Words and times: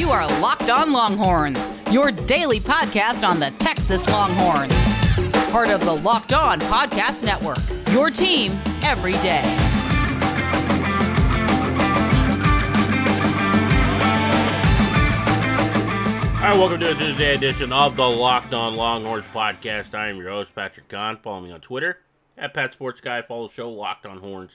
You 0.00 0.10
are 0.12 0.26
Locked 0.40 0.70
On 0.70 0.92
Longhorns, 0.92 1.70
your 1.90 2.10
daily 2.10 2.58
podcast 2.58 3.22
on 3.22 3.38
the 3.38 3.50
Texas 3.58 4.08
Longhorns. 4.08 4.72
Part 5.52 5.68
of 5.68 5.80
the 5.84 5.94
Locked 5.94 6.32
On 6.32 6.58
Podcast 6.58 7.22
Network, 7.22 7.58
your 7.92 8.08
team 8.08 8.52
every 8.80 9.12
day. 9.12 9.42
All 16.34 16.48
right, 16.48 16.56
welcome 16.56 16.80
to 16.80 16.92
a 16.92 16.94
Tuesday 16.94 17.34
edition 17.34 17.70
of 17.70 17.94
the 17.94 18.08
Locked 18.08 18.54
On 18.54 18.76
Longhorns 18.76 19.26
podcast. 19.34 19.94
I 19.94 20.08
am 20.08 20.16
your 20.16 20.30
host, 20.30 20.54
Patrick 20.54 20.88
Kahn. 20.88 21.18
Follow 21.18 21.42
me 21.42 21.52
on 21.52 21.60
Twitter 21.60 21.98
at 22.38 22.54
Pat 22.54 22.72
Sports 22.72 23.02
Guy. 23.02 23.20
Follow 23.20 23.48
the 23.48 23.52
show 23.52 23.70
Locked 23.70 24.06
On 24.06 24.20
Horns. 24.20 24.52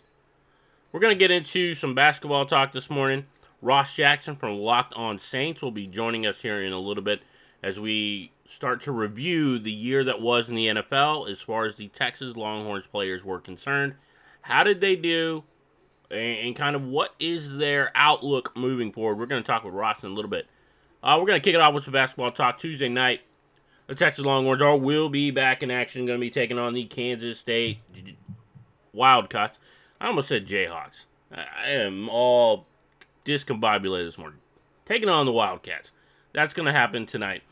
We're 0.92 1.02
going 1.02 1.14
to 1.14 1.20
get 1.20 1.30
into 1.30 1.76
some 1.76 1.94
basketball 1.94 2.48
talk 2.48 2.74
this 2.74 2.90
morning. 2.90 3.28
Ross 3.66 3.96
Jackson 3.96 4.36
from 4.36 4.60
Locked 4.60 4.94
On 4.94 5.18
Saints 5.18 5.60
will 5.60 5.72
be 5.72 5.88
joining 5.88 6.24
us 6.24 6.44
here 6.44 6.62
in 6.62 6.72
a 6.72 6.78
little 6.78 7.02
bit 7.04 7.24
as 7.64 7.80
we 7.80 8.32
start 8.48 8.80
to 8.84 8.92
review 8.92 9.58
the 9.58 9.72
year 9.72 10.04
that 10.04 10.22
was 10.22 10.48
in 10.48 10.54
the 10.54 10.68
NFL 10.68 11.28
as 11.28 11.42
far 11.42 11.66
as 11.66 11.74
the 11.74 11.88
Texas 11.88 12.36
Longhorns 12.36 12.86
players 12.86 13.26
were 13.26 13.40
concerned. 13.40 13.96
How 14.42 14.64
did 14.64 14.82
they 14.82 14.96
do? 14.96 15.46
And 16.12 16.56
kind 16.56 16.76
of 16.76 16.84
what 16.84 17.16
is 17.20 17.56
their 17.58 17.92
outlook 17.96 18.56
moving 18.56 18.92
forward? 18.92 19.18
We're 19.18 19.26
going 19.26 19.42
to 19.42 19.48
talk 19.48 19.64
with 19.64 19.74
Ross 19.74 20.04
in 20.04 20.12
a 20.12 20.14
little 20.14 20.30
bit. 20.30 20.46
Uh, 21.02 21.18
we're 21.20 21.26
going 21.26 21.42
to 21.42 21.44
kick 21.44 21.56
it 21.56 21.62
off 21.62 21.74
with 21.74 21.86
some 21.86 21.94
basketball 21.94 22.32
talk 22.32 22.60
Tuesday 22.60 22.88
night. 22.88 23.22
The 23.88 23.96
Texas 23.96 24.24
Longhorns 24.24 24.62
are 24.62 24.78
will 24.78 25.10
be 25.10 25.32
back 25.32 25.64
in 25.64 25.72
action. 25.72 26.06
Going 26.06 26.20
to 26.20 26.24
be 26.24 26.30
taking 26.30 26.60
on 26.60 26.76
the 26.76 26.86
Kansas 26.86 27.40
State 27.40 27.80
Wildcats. 28.94 29.58
I 30.00 30.06
almost 30.06 30.28
said 30.28 30.48
Jayhawks. 30.48 31.06
I 31.32 31.70
am 31.70 32.08
all 32.10 32.68
discombobulated 33.26 34.06
this 34.06 34.18
morning. 34.18 34.40
Taking 34.86 35.10
on 35.10 35.26
the 35.26 35.32
Wildcats. 35.32 35.92
That's 36.34 36.54
going 36.54 36.68
to 36.68 36.72
happen 36.72 37.06
tonight. 37.06 37.44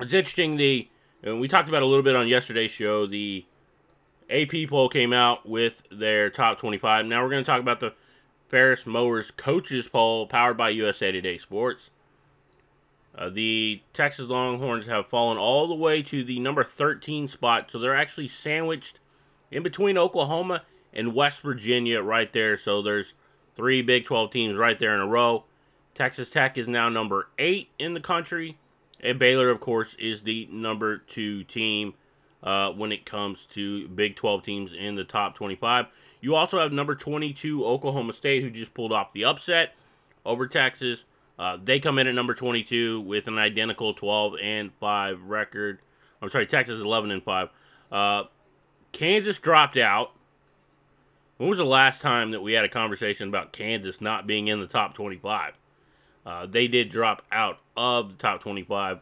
It's 0.00 0.12
interesting. 0.12 0.56
The 0.56 0.88
and 1.22 1.40
we 1.40 1.48
talked 1.48 1.68
about 1.68 1.82
a 1.82 1.86
little 1.86 2.02
bit 2.02 2.16
on 2.16 2.28
yesterday's 2.28 2.70
show. 2.70 3.06
The 3.06 3.46
AP 4.28 4.68
poll 4.68 4.88
came 4.88 5.12
out 5.12 5.48
with 5.48 5.82
their 5.90 6.28
top 6.28 6.58
25. 6.58 7.06
Now 7.06 7.22
we're 7.22 7.30
going 7.30 7.44
to 7.44 7.50
talk 7.50 7.60
about 7.60 7.80
the 7.80 7.94
Ferris 8.48 8.84
Mowers 8.86 9.30
coaches 9.30 9.88
poll 9.88 10.26
powered 10.26 10.56
by 10.56 10.68
USA 10.70 11.12
Today 11.12 11.38
Sports. 11.38 11.90
Uh, 13.16 13.30
the 13.30 13.80
Texas 13.92 14.28
Longhorns 14.28 14.86
have 14.86 15.06
fallen 15.06 15.38
all 15.38 15.68
the 15.68 15.74
way 15.74 16.02
to 16.02 16.24
the 16.24 16.40
number 16.40 16.64
13 16.64 17.28
spot, 17.28 17.70
so 17.70 17.78
they're 17.78 17.94
actually 17.94 18.28
sandwiched 18.28 18.98
in 19.50 19.62
between 19.62 19.96
Oklahoma 19.96 20.62
and 20.92 21.14
West 21.14 21.40
Virginia 21.40 22.02
right 22.02 22.32
there. 22.32 22.56
So 22.56 22.82
there's 22.82 23.14
three 23.54 23.82
Big 23.82 24.04
12 24.04 24.30
teams 24.30 24.56
right 24.56 24.78
there 24.78 24.94
in 24.94 25.00
a 25.00 25.06
row. 25.06 25.44
Texas 25.94 26.30
Tech 26.30 26.58
is 26.58 26.66
now 26.66 26.88
number 26.88 27.28
eight 27.38 27.68
in 27.78 27.94
the 27.94 28.00
country, 28.00 28.58
and 29.00 29.18
Baylor, 29.18 29.48
of 29.50 29.60
course, 29.60 29.94
is 29.98 30.22
the 30.22 30.48
number 30.50 30.98
two 30.98 31.44
team 31.44 31.94
uh, 32.42 32.70
when 32.70 32.92
it 32.92 33.06
comes 33.06 33.46
to 33.54 33.88
Big 33.88 34.16
12 34.16 34.42
teams 34.42 34.72
in 34.72 34.96
the 34.96 35.04
top 35.04 35.34
25. 35.36 35.86
You 36.20 36.34
also 36.34 36.58
have 36.60 36.72
number 36.72 36.94
22 36.94 37.64
Oklahoma 37.64 38.12
State, 38.12 38.42
who 38.42 38.50
just 38.50 38.74
pulled 38.74 38.92
off 38.92 39.12
the 39.12 39.24
upset 39.24 39.74
over 40.26 40.46
Texas. 40.46 41.04
Uh, 41.38 41.58
they 41.62 41.80
come 41.80 41.98
in 41.98 42.06
at 42.06 42.14
number 42.14 42.34
22 42.34 43.00
with 43.00 43.28
an 43.28 43.38
identical 43.38 43.94
12 43.94 44.34
and 44.42 44.72
5 44.80 45.22
record. 45.22 45.80
I'm 46.22 46.30
sorry, 46.30 46.46
Texas 46.46 46.80
11 46.80 47.10
and 47.10 47.22
5. 47.22 47.48
Uh, 47.90 48.24
Kansas 48.92 49.38
dropped 49.38 49.76
out. 49.76 50.13
When 51.36 51.48
was 51.48 51.58
the 51.58 51.64
last 51.64 52.00
time 52.00 52.30
that 52.30 52.42
we 52.42 52.52
had 52.52 52.64
a 52.64 52.68
conversation 52.68 53.28
about 53.28 53.52
Kansas 53.52 54.00
not 54.00 54.26
being 54.26 54.46
in 54.46 54.60
the 54.60 54.66
top 54.66 54.94
25? 54.94 55.54
Uh, 56.24 56.46
they 56.46 56.68
did 56.68 56.90
drop 56.90 57.22
out 57.32 57.58
of 57.76 58.10
the 58.10 58.14
top 58.14 58.40
25. 58.40 59.00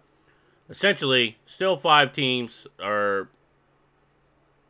Essentially, 0.70 1.36
still 1.46 1.76
five 1.76 2.12
teams 2.12 2.66
are. 2.82 3.28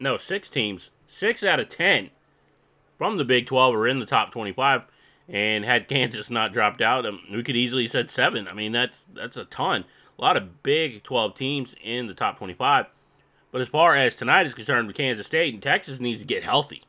No, 0.00 0.16
six 0.16 0.48
teams. 0.48 0.90
Six 1.06 1.44
out 1.44 1.60
of 1.60 1.68
10 1.68 2.10
from 2.98 3.16
the 3.16 3.24
Big 3.24 3.46
12 3.46 3.74
are 3.74 3.86
in 3.86 4.00
the 4.00 4.06
top 4.06 4.32
25. 4.32 4.82
And 5.28 5.64
had 5.64 5.88
Kansas 5.88 6.30
not 6.30 6.52
dropped 6.52 6.82
out, 6.82 7.06
um, 7.06 7.20
we 7.32 7.44
could 7.44 7.56
easily 7.56 7.86
said 7.86 8.10
seven. 8.10 8.48
I 8.48 8.54
mean, 8.54 8.72
that's 8.72 8.98
that's 9.14 9.36
a 9.36 9.44
ton. 9.44 9.84
A 10.18 10.22
lot 10.22 10.36
of 10.36 10.62
Big 10.64 11.04
12 11.04 11.36
teams 11.36 11.74
in 11.82 12.08
the 12.08 12.14
top 12.14 12.38
25. 12.38 12.86
But 13.52 13.60
as 13.60 13.68
far 13.68 13.94
as 13.94 14.14
tonight 14.16 14.46
is 14.46 14.54
concerned, 14.54 14.88
with 14.88 14.96
Kansas 14.96 15.26
State 15.26 15.54
and 15.54 15.62
Texas 15.62 16.00
needs 16.00 16.20
to 16.20 16.26
get 16.26 16.42
healthy. 16.42 16.82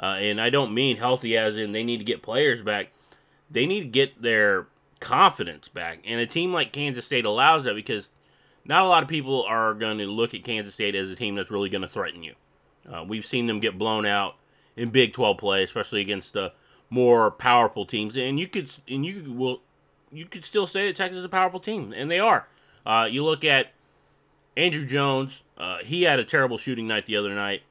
Uh, 0.00 0.16
and 0.18 0.40
I 0.40 0.50
don't 0.50 0.74
mean 0.74 0.96
healthy 0.96 1.36
as 1.36 1.56
in 1.56 1.72
they 1.72 1.84
need 1.84 1.98
to 1.98 2.04
get 2.04 2.22
players 2.22 2.62
back. 2.62 2.88
They 3.50 3.66
need 3.66 3.82
to 3.82 3.88
get 3.88 4.20
their 4.20 4.66
confidence 5.00 5.68
back. 5.68 6.00
And 6.04 6.20
a 6.20 6.26
team 6.26 6.52
like 6.52 6.72
Kansas 6.72 7.04
State 7.04 7.24
allows 7.24 7.64
that 7.64 7.74
because 7.74 8.08
not 8.64 8.82
a 8.82 8.88
lot 8.88 9.02
of 9.02 9.08
people 9.08 9.44
are 9.44 9.74
going 9.74 9.98
to 9.98 10.06
look 10.06 10.34
at 10.34 10.44
Kansas 10.44 10.74
State 10.74 10.94
as 10.94 11.10
a 11.10 11.16
team 11.16 11.34
that's 11.34 11.50
really 11.50 11.68
going 11.68 11.82
to 11.82 11.88
threaten 11.88 12.22
you. 12.22 12.34
Uh, 12.90 13.04
we've 13.06 13.26
seen 13.26 13.46
them 13.46 13.60
get 13.60 13.78
blown 13.78 14.06
out 14.06 14.36
in 14.76 14.90
Big 14.90 15.12
12 15.12 15.38
play, 15.38 15.62
especially 15.62 16.00
against 16.00 16.32
the 16.32 16.52
more 16.90 17.30
powerful 17.30 17.86
teams. 17.86 18.16
And 18.16 18.38
you 18.38 18.48
could 18.48 18.70
and 18.88 19.04
you 19.04 19.32
will 19.32 19.60
you 20.12 20.26
could 20.26 20.44
still 20.44 20.66
say 20.66 20.86
that 20.86 20.96
Texas 20.96 21.18
is 21.18 21.24
a 21.24 21.28
powerful 21.28 21.60
team, 21.60 21.92
and 21.94 22.10
they 22.10 22.18
are. 22.18 22.46
Uh, 22.86 23.08
you 23.10 23.24
look 23.24 23.44
at 23.44 23.72
Andrew 24.56 24.86
Jones. 24.86 25.40
Uh, 25.56 25.78
he 25.78 26.02
had 26.02 26.18
a 26.18 26.24
terrible 26.24 26.58
shooting 26.58 26.86
night 26.86 27.06
the 27.06 27.16
other 27.16 27.34
night 27.34 27.62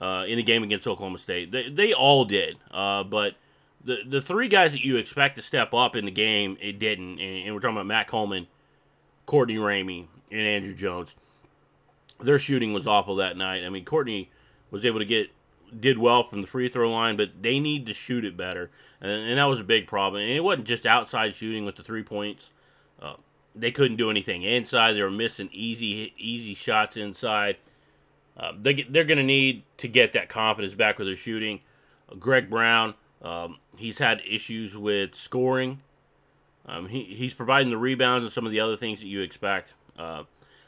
uh, 0.00 0.24
in 0.26 0.36
the 0.36 0.42
game 0.42 0.62
against 0.62 0.86
Oklahoma 0.86 1.18
State. 1.18 1.50
They, 1.52 1.68
they 1.68 1.92
all 1.92 2.24
did, 2.24 2.56
uh, 2.70 3.04
but 3.04 3.34
the 3.84 3.98
the 4.06 4.20
three 4.20 4.48
guys 4.48 4.72
that 4.72 4.84
you 4.84 4.96
expect 4.96 5.36
to 5.36 5.42
step 5.42 5.72
up 5.72 5.96
in 5.96 6.04
the 6.04 6.10
game, 6.10 6.56
it 6.60 6.78
didn't. 6.78 7.18
And, 7.18 7.46
and 7.46 7.54
we're 7.54 7.60
talking 7.60 7.76
about 7.76 7.86
Matt 7.86 8.08
Coleman, 8.08 8.46
Courtney 9.26 9.56
Ramey, 9.56 10.06
and 10.30 10.40
Andrew 10.40 10.74
Jones. 10.74 11.14
Their 12.20 12.38
shooting 12.38 12.72
was 12.72 12.86
awful 12.86 13.16
that 13.16 13.36
night. 13.36 13.64
I 13.64 13.68
mean, 13.68 13.84
Courtney 13.84 14.30
was 14.70 14.84
able 14.84 14.98
to 14.98 15.04
get 15.04 15.30
did 15.78 15.98
well 15.98 16.28
from 16.28 16.40
the 16.40 16.46
free 16.46 16.68
throw 16.68 16.90
line, 16.90 17.16
but 17.16 17.42
they 17.42 17.58
need 17.60 17.86
to 17.86 17.94
shoot 17.94 18.24
it 18.24 18.36
better, 18.36 18.70
and, 19.00 19.10
and 19.10 19.38
that 19.38 19.44
was 19.44 19.60
a 19.60 19.64
big 19.64 19.86
problem. 19.86 20.22
And 20.22 20.30
it 20.30 20.40
wasn't 20.40 20.66
just 20.66 20.86
outside 20.86 21.34
shooting 21.34 21.64
with 21.64 21.76
the 21.76 21.82
three 21.82 22.02
points. 22.02 22.50
Uh, 23.00 23.14
they 23.54 23.70
couldn't 23.70 23.96
do 23.96 24.10
anything 24.10 24.42
inside. 24.42 24.92
They 24.92 25.02
were 25.02 25.10
missing 25.10 25.48
easy 25.52 26.12
easy 26.16 26.54
shots 26.54 26.96
inside. 26.96 27.56
Uh, 28.38 28.52
they, 28.56 28.74
they're 28.88 29.04
going 29.04 29.18
to 29.18 29.24
need 29.24 29.64
to 29.78 29.88
get 29.88 30.12
that 30.12 30.28
confidence 30.28 30.74
back 30.74 30.98
with 30.98 31.08
their 31.08 31.16
shooting. 31.16 31.60
Greg 32.18 32.48
Brown, 32.48 32.94
um, 33.22 33.58
he's 33.76 33.98
had 33.98 34.20
issues 34.28 34.76
with 34.76 35.14
scoring. 35.14 35.80
Um, 36.66 36.88
he, 36.88 37.04
he's 37.04 37.34
providing 37.34 37.70
the 37.70 37.78
rebounds 37.78 38.24
and 38.24 38.32
some 38.32 38.46
of 38.46 38.52
the 38.52 38.60
other 38.60 38.76
things 38.76 39.00
that 39.00 39.06
you 39.06 39.22
expect. 39.22 39.72
Uh, 39.98 40.24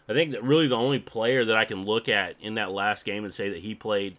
I 0.08 0.12
think 0.12 0.32
that 0.32 0.42
really 0.42 0.66
the 0.66 0.76
only 0.76 0.98
player 0.98 1.44
that 1.44 1.56
I 1.56 1.64
can 1.64 1.84
look 1.84 2.08
at 2.08 2.34
in 2.41 2.54
that 2.54 2.72
last 2.72 3.04
game 3.04 3.25
and 3.25 3.32
say 3.32 3.48
that 3.50 3.58
he 3.60 3.75
played 3.75 4.16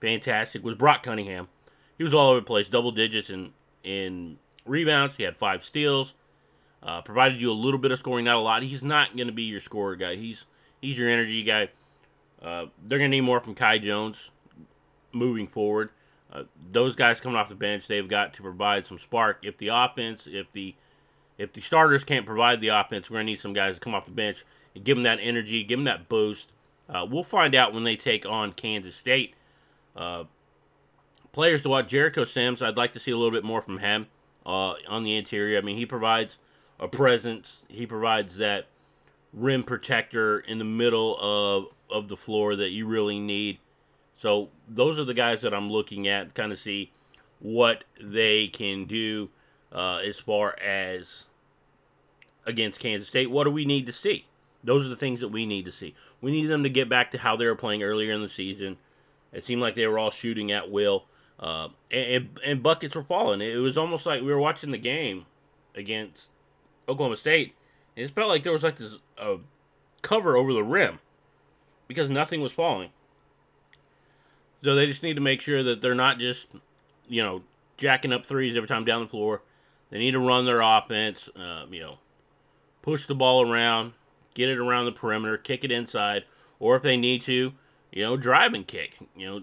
fantastic 0.00 0.62
was 0.62 0.74
Brock 0.74 1.02
Cunningham. 1.02 1.48
He 1.96 2.04
was 2.04 2.12
all 2.12 2.30
over 2.30 2.40
the 2.40 2.46
place, 2.46 2.68
double 2.68 2.92
digits 2.92 3.30
in 3.30 3.52
in 3.82 4.38
rebounds. 4.66 5.16
He 5.16 5.22
had 5.22 5.36
five 5.36 5.64
steals, 5.64 6.12
uh, 6.82 7.00
provided 7.00 7.40
you 7.40 7.50
a 7.50 7.54
little 7.54 7.78
bit 7.78 7.92
of 7.92 7.98
scoring, 7.98 8.26
not 8.26 8.36
a 8.36 8.40
lot. 8.40 8.62
He's 8.62 8.82
not 8.82 9.16
going 9.16 9.28
to 9.28 9.32
be 9.32 9.44
your 9.44 9.60
scorer 9.60 9.96
guy. 9.96 10.16
He's 10.16 10.44
he's 10.82 10.98
your 10.98 11.08
energy 11.08 11.42
guy. 11.42 11.68
Uh, 12.42 12.66
they're 12.84 12.98
going 12.98 13.10
to 13.10 13.16
need 13.16 13.22
more 13.22 13.40
from 13.40 13.54
Kai 13.54 13.78
Jones 13.78 14.30
moving 15.12 15.46
forward. 15.46 15.90
Uh, 16.32 16.42
those 16.70 16.94
guys 16.94 17.20
coming 17.20 17.36
off 17.36 17.48
the 17.48 17.54
bench, 17.54 17.86
they've 17.86 18.08
got 18.08 18.34
to 18.34 18.42
provide 18.42 18.86
some 18.86 18.98
spark. 18.98 19.38
If 19.42 19.58
the 19.58 19.68
offense, 19.68 20.24
if 20.26 20.50
the 20.52 20.74
if 21.38 21.52
the 21.52 21.60
starters 21.60 22.02
can't 22.02 22.24
provide 22.24 22.60
the 22.60 22.68
offense, 22.68 23.10
we're 23.10 23.16
going 23.16 23.26
to 23.26 23.32
need 23.32 23.40
some 23.40 23.52
guys 23.52 23.74
to 23.74 23.80
come 23.80 23.94
off 23.94 24.06
the 24.06 24.10
bench 24.10 24.44
and 24.74 24.84
give 24.84 24.96
them 24.96 25.04
that 25.04 25.18
energy, 25.20 25.62
give 25.62 25.78
them 25.78 25.84
that 25.84 26.08
boost. 26.08 26.50
Uh, 26.88 27.06
we'll 27.08 27.24
find 27.24 27.54
out 27.54 27.74
when 27.74 27.84
they 27.84 27.96
take 27.96 28.24
on 28.24 28.52
Kansas 28.52 28.96
State. 28.96 29.34
Uh, 29.94 30.24
players 31.32 31.62
to 31.62 31.68
watch: 31.68 31.88
Jericho 31.88 32.24
Sims. 32.24 32.62
I'd 32.62 32.76
like 32.76 32.92
to 32.94 33.00
see 33.00 33.10
a 33.10 33.16
little 33.16 33.32
bit 33.32 33.44
more 33.44 33.62
from 33.62 33.78
him 33.78 34.06
uh, 34.44 34.74
on 34.88 35.04
the 35.04 35.16
interior. 35.16 35.58
I 35.58 35.60
mean, 35.60 35.76
he 35.76 35.86
provides 35.86 36.38
a 36.78 36.88
presence. 36.88 37.62
He 37.68 37.86
provides 37.86 38.36
that 38.36 38.66
rim 39.32 39.62
protector 39.62 40.38
in 40.40 40.58
the 40.58 40.64
middle 40.64 41.16
of 41.20 41.66
of 41.90 42.08
the 42.08 42.16
floor 42.16 42.56
that 42.56 42.70
you 42.70 42.86
really 42.86 43.18
need. 43.18 43.58
So 44.16 44.48
those 44.68 44.98
are 44.98 45.04
the 45.04 45.14
guys 45.14 45.42
that 45.42 45.52
I'm 45.52 45.70
looking 45.70 46.08
at, 46.08 46.34
kind 46.34 46.52
of 46.52 46.58
see 46.58 46.92
what 47.38 47.84
they 48.00 48.48
can 48.48 48.86
do 48.86 49.28
uh, 49.72 50.00
as 50.06 50.18
far 50.18 50.58
as 50.58 51.24
against 52.46 52.80
Kansas 52.80 53.08
State. 53.08 53.30
What 53.30 53.44
do 53.44 53.50
we 53.50 53.64
need 53.64 53.86
to 53.86 53.92
see? 53.92 54.26
Those 54.64 54.86
are 54.86 54.88
the 54.88 54.96
things 54.96 55.20
that 55.20 55.28
we 55.28 55.46
need 55.46 55.64
to 55.66 55.72
see. 55.72 55.94
We 56.20 56.30
need 56.32 56.46
them 56.46 56.62
to 56.62 56.70
get 56.70 56.88
back 56.88 57.10
to 57.12 57.18
how 57.18 57.36
they 57.36 57.46
were 57.46 57.54
playing 57.54 57.82
earlier 57.82 58.12
in 58.12 58.22
the 58.22 58.28
season. 58.28 58.78
It 59.32 59.44
seemed 59.44 59.60
like 59.60 59.74
they 59.74 59.86
were 59.86 59.98
all 59.98 60.10
shooting 60.10 60.50
at 60.50 60.70
will, 60.70 61.04
uh, 61.38 61.68
and, 61.90 62.38
and 62.44 62.62
buckets 62.62 62.94
were 62.94 63.02
falling. 63.02 63.40
It 63.42 63.56
was 63.56 63.76
almost 63.76 64.06
like 64.06 64.22
we 64.22 64.32
were 64.32 64.38
watching 64.38 64.70
the 64.70 64.78
game 64.78 65.26
against 65.74 66.30
Oklahoma 66.88 67.16
State, 67.16 67.54
and 67.96 68.06
it 68.06 68.14
felt 68.14 68.28
like 68.28 68.42
there 68.42 68.52
was 68.52 68.62
like 68.62 68.78
this 68.78 68.94
uh, 69.18 69.36
cover 70.02 70.36
over 70.36 70.52
the 70.52 70.64
rim 70.64 71.00
because 71.88 72.08
nothing 72.08 72.40
was 72.40 72.52
falling. 72.52 72.90
So 74.62 74.74
they 74.74 74.86
just 74.86 75.02
need 75.02 75.14
to 75.14 75.20
make 75.20 75.40
sure 75.40 75.62
that 75.62 75.80
they're 75.80 75.94
not 75.94 76.18
just, 76.18 76.46
you 77.08 77.22
know, 77.22 77.42
jacking 77.76 78.12
up 78.12 78.26
threes 78.26 78.56
every 78.56 78.68
time 78.68 78.84
down 78.84 79.02
the 79.02 79.08
floor. 79.08 79.42
They 79.90 79.98
need 79.98 80.12
to 80.12 80.18
run 80.18 80.46
their 80.46 80.60
offense. 80.60 81.28
Uh, 81.36 81.66
you 81.70 81.80
know, 81.80 81.98
push 82.82 83.06
the 83.06 83.14
ball 83.14 83.48
around, 83.48 83.92
get 84.34 84.48
it 84.48 84.58
around 84.58 84.86
the 84.86 84.92
perimeter, 84.92 85.36
kick 85.36 85.62
it 85.62 85.70
inside, 85.70 86.24
or 86.58 86.76
if 86.76 86.82
they 86.82 86.96
need 86.96 87.22
to, 87.22 87.52
you 87.92 88.02
know, 88.02 88.16
drive 88.16 88.54
and 88.54 88.66
kick. 88.66 88.96
You 89.16 89.26
know, 89.26 89.42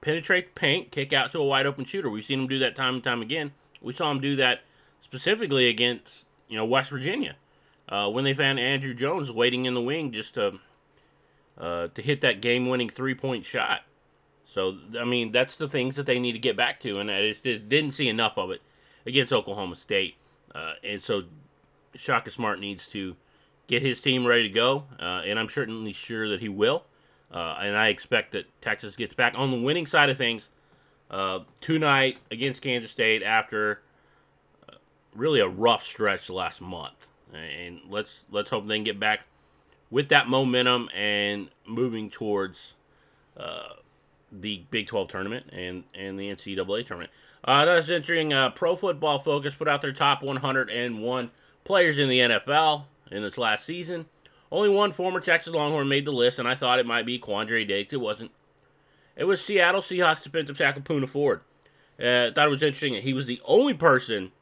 penetrate 0.00 0.54
the 0.54 0.60
paint, 0.60 0.90
kick 0.90 1.12
out 1.12 1.30
to 1.32 1.38
a 1.38 1.44
wide 1.44 1.66
open 1.66 1.84
shooter. 1.84 2.10
We've 2.10 2.24
seen 2.24 2.40
them 2.40 2.48
do 2.48 2.58
that 2.58 2.74
time 2.74 2.94
and 2.94 3.04
time 3.04 3.22
again. 3.22 3.52
We 3.80 3.92
saw 3.92 4.08
them 4.08 4.20
do 4.20 4.34
that 4.36 4.62
specifically 5.02 5.68
against 5.68 6.24
you 6.48 6.56
know 6.56 6.64
West 6.64 6.90
Virginia 6.90 7.36
uh, 7.88 8.08
when 8.08 8.24
they 8.24 8.34
found 8.34 8.58
Andrew 8.58 8.94
Jones 8.94 9.30
waiting 9.30 9.66
in 9.66 9.74
the 9.74 9.80
wing 9.80 10.12
just 10.12 10.34
to 10.34 10.58
uh, 11.58 11.88
to 11.88 12.02
hit 12.02 12.20
that 12.22 12.40
game 12.40 12.68
winning 12.68 12.88
three 12.88 13.14
point 13.14 13.44
shot. 13.44 13.82
So 14.52 14.78
I 14.98 15.04
mean 15.04 15.32
that's 15.32 15.56
the 15.56 15.68
things 15.68 15.96
that 15.96 16.06
they 16.06 16.18
need 16.18 16.32
to 16.32 16.38
get 16.38 16.56
back 16.56 16.80
to, 16.80 16.98
and 16.98 17.10
I 17.10 17.28
just 17.28 17.42
didn't 17.42 17.92
see 17.92 18.08
enough 18.08 18.38
of 18.38 18.50
it 18.50 18.62
against 19.06 19.32
Oklahoma 19.32 19.76
State. 19.76 20.16
Uh, 20.54 20.74
and 20.82 21.02
so 21.02 21.24
Shaka 21.96 22.30
Smart 22.30 22.60
needs 22.60 22.86
to 22.88 23.16
get 23.66 23.82
his 23.82 24.00
team 24.00 24.26
ready 24.26 24.44
to 24.44 24.54
go, 24.54 24.84
uh, 25.00 25.22
and 25.24 25.38
I'm 25.38 25.48
certainly 25.48 25.92
sure 25.92 26.28
that 26.28 26.40
he 26.40 26.48
will. 26.48 26.84
Uh, 27.32 27.58
and 27.60 27.76
I 27.76 27.88
expect 27.88 28.32
that 28.32 28.44
Texas 28.60 28.94
gets 28.94 29.14
back 29.14 29.34
on 29.36 29.50
the 29.50 29.60
winning 29.60 29.86
side 29.86 30.08
of 30.08 30.16
things 30.16 30.48
uh, 31.10 31.40
tonight 31.60 32.18
against 32.30 32.62
Kansas 32.62 32.92
State 32.92 33.22
after 33.22 33.82
uh, 34.68 34.74
really 35.14 35.40
a 35.40 35.48
rough 35.48 35.84
stretch 35.84 36.30
last 36.30 36.60
month. 36.60 37.08
And 37.32 37.80
let's 37.88 38.20
let's 38.30 38.50
hope 38.50 38.66
they 38.66 38.76
can 38.76 38.84
get 38.84 39.00
back 39.00 39.22
with 39.90 40.08
that 40.08 40.28
momentum 40.28 40.88
and 40.94 41.48
moving 41.66 42.10
towards 42.10 42.74
uh, 43.36 43.74
the 44.32 44.64
Big 44.70 44.86
12 44.86 45.08
tournament 45.08 45.46
and, 45.52 45.84
and 45.94 46.18
the 46.18 46.28
NCAA 46.30 46.86
tournament. 46.86 47.10
Uh, 47.44 47.64
that's 47.64 47.88
interesting. 47.88 48.32
Uh, 48.32 48.50
Pro 48.50 48.74
Football 48.74 49.20
Focus 49.20 49.54
put 49.54 49.68
out 49.68 49.82
their 49.82 49.92
top 49.92 50.22
101 50.22 51.30
players 51.64 51.98
in 51.98 52.08
the 52.08 52.18
NFL 52.18 52.84
in 53.10 53.22
this 53.22 53.38
last 53.38 53.66
season. 53.66 54.06
Only 54.50 54.68
one 54.68 54.92
former 54.92 55.20
Texas 55.20 55.52
Longhorn 55.52 55.88
made 55.88 56.04
the 56.04 56.12
list, 56.12 56.38
and 56.38 56.46
I 56.48 56.54
thought 56.54 56.78
it 56.78 56.86
might 56.86 57.06
be 57.06 57.18
Quandre 57.18 57.66
Diggs. 57.66 57.92
It 57.92 58.00
wasn't. 58.00 58.30
It 59.16 59.24
was 59.24 59.44
Seattle 59.44 59.80
Seahawks 59.82 60.22
defensive 60.22 60.58
tackle 60.58 60.82
Poona 60.82 61.08
Ford. 61.08 61.40
Uh, 61.98 62.30
thought 62.32 62.46
it 62.46 62.50
was 62.50 62.62
interesting. 62.62 62.94
He 62.94 63.12
was 63.12 63.26
the 63.26 63.40
only 63.44 63.74
person 63.74 64.32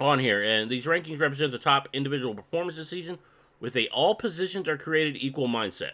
on 0.00 0.18
here, 0.18 0.42
and 0.42 0.70
these 0.70 0.84
rankings 0.84 1.20
represent 1.20 1.52
the 1.52 1.58
top 1.58 1.88
individual 1.92 2.34
performance 2.34 2.76
this 2.76 2.90
season 2.90 3.18
with 3.60 3.76
a 3.76 3.88
all 3.88 4.14
positions 4.14 4.68
are 4.68 4.76
created 4.76 5.16
equal 5.16 5.48
mindset. 5.48 5.92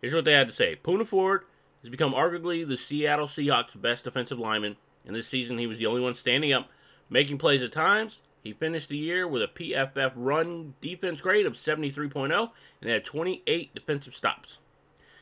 Here's 0.00 0.14
what 0.14 0.24
they 0.24 0.32
had 0.32 0.48
to 0.48 0.54
say 0.54 0.76
Poona 0.82 1.06
Ford 1.06 1.42
has 1.82 1.90
become 1.90 2.14
arguably 2.14 2.66
the 2.66 2.76
Seattle 2.76 3.26
Seahawks' 3.26 3.80
best 3.80 4.04
defensive 4.04 4.38
lineman, 4.38 4.76
and 5.06 5.14
this 5.14 5.28
season 5.28 5.58
he 5.58 5.66
was 5.66 5.78
the 5.78 5.86
only 5.86 6.00
one 6.00 6.14
standing 6.14 6.52
up, 6.52 6.68
making 7.10 7.38
plays 7.38 7.62
at 7.62 7.72
times, 7.72 8.18
he 8.44 8.52
finished 8.52 8.90
the 8.90 8.98
year 8.98 9.26
with 9.26 9.42
a 9.42 9.48
PFF 9.48 10.12
run 10.14 10.74
defense 10.82 11.22
grade 11.22 11.46
of 11.46 11.54
73.0 11.54 12.50
and 12.82 12.90
had 12.90 13.02
28 13.02 13.74
defensive 13.74 14.14
stops. 14.14 14.58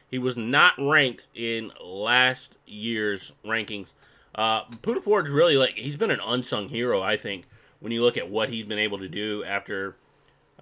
He 0.09 0.19
was 0.19 0.37
not 0.37 0.75
ranked 0.77 1.27
in 1.33 1.71
last 1.81 2.57
year's 2.67 3.33
rankings. 3.45 3.87
Uh, 4.35 4.65
Poona 4.65 5.03
Ford's 5.03 5.31
really 5.31 5.57
like 5.57 5.75
he's 5.75 5.97
been 5.97 6.11
an 6.11 6.21
unsung 6.27 6.69
hero, 6.69 7.01
I 7.01 7.17
think, 7.17 7.45
when 7.79 7.93
you 7.93 8.03
look 8.03 8.17
at 8.17 8.29
what 8.29 8.49
he's 8.49 8.67
been 8.67 8.79
able 8.79 8.99
to 8.99 9.09
do 9.09 9.45
after 9.45 9.95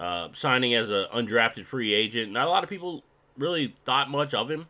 uh, 0.00 0.30
signing 0.34 0.74
as 0.74 0.90
an 0.90 1.06
undrafted 1.14 1.66
free 1.66 1.94
agent. 1.94 2.32
Not 2.32 2.48
a 2.48 2.50
lot 2.50 2.64
of 2.64 2.70
people 2.70 3.04
really 3.38 3.76
thought 3.84 4.10
much 4.10 4.34
of 4.34 4.50
him 4.50 4.66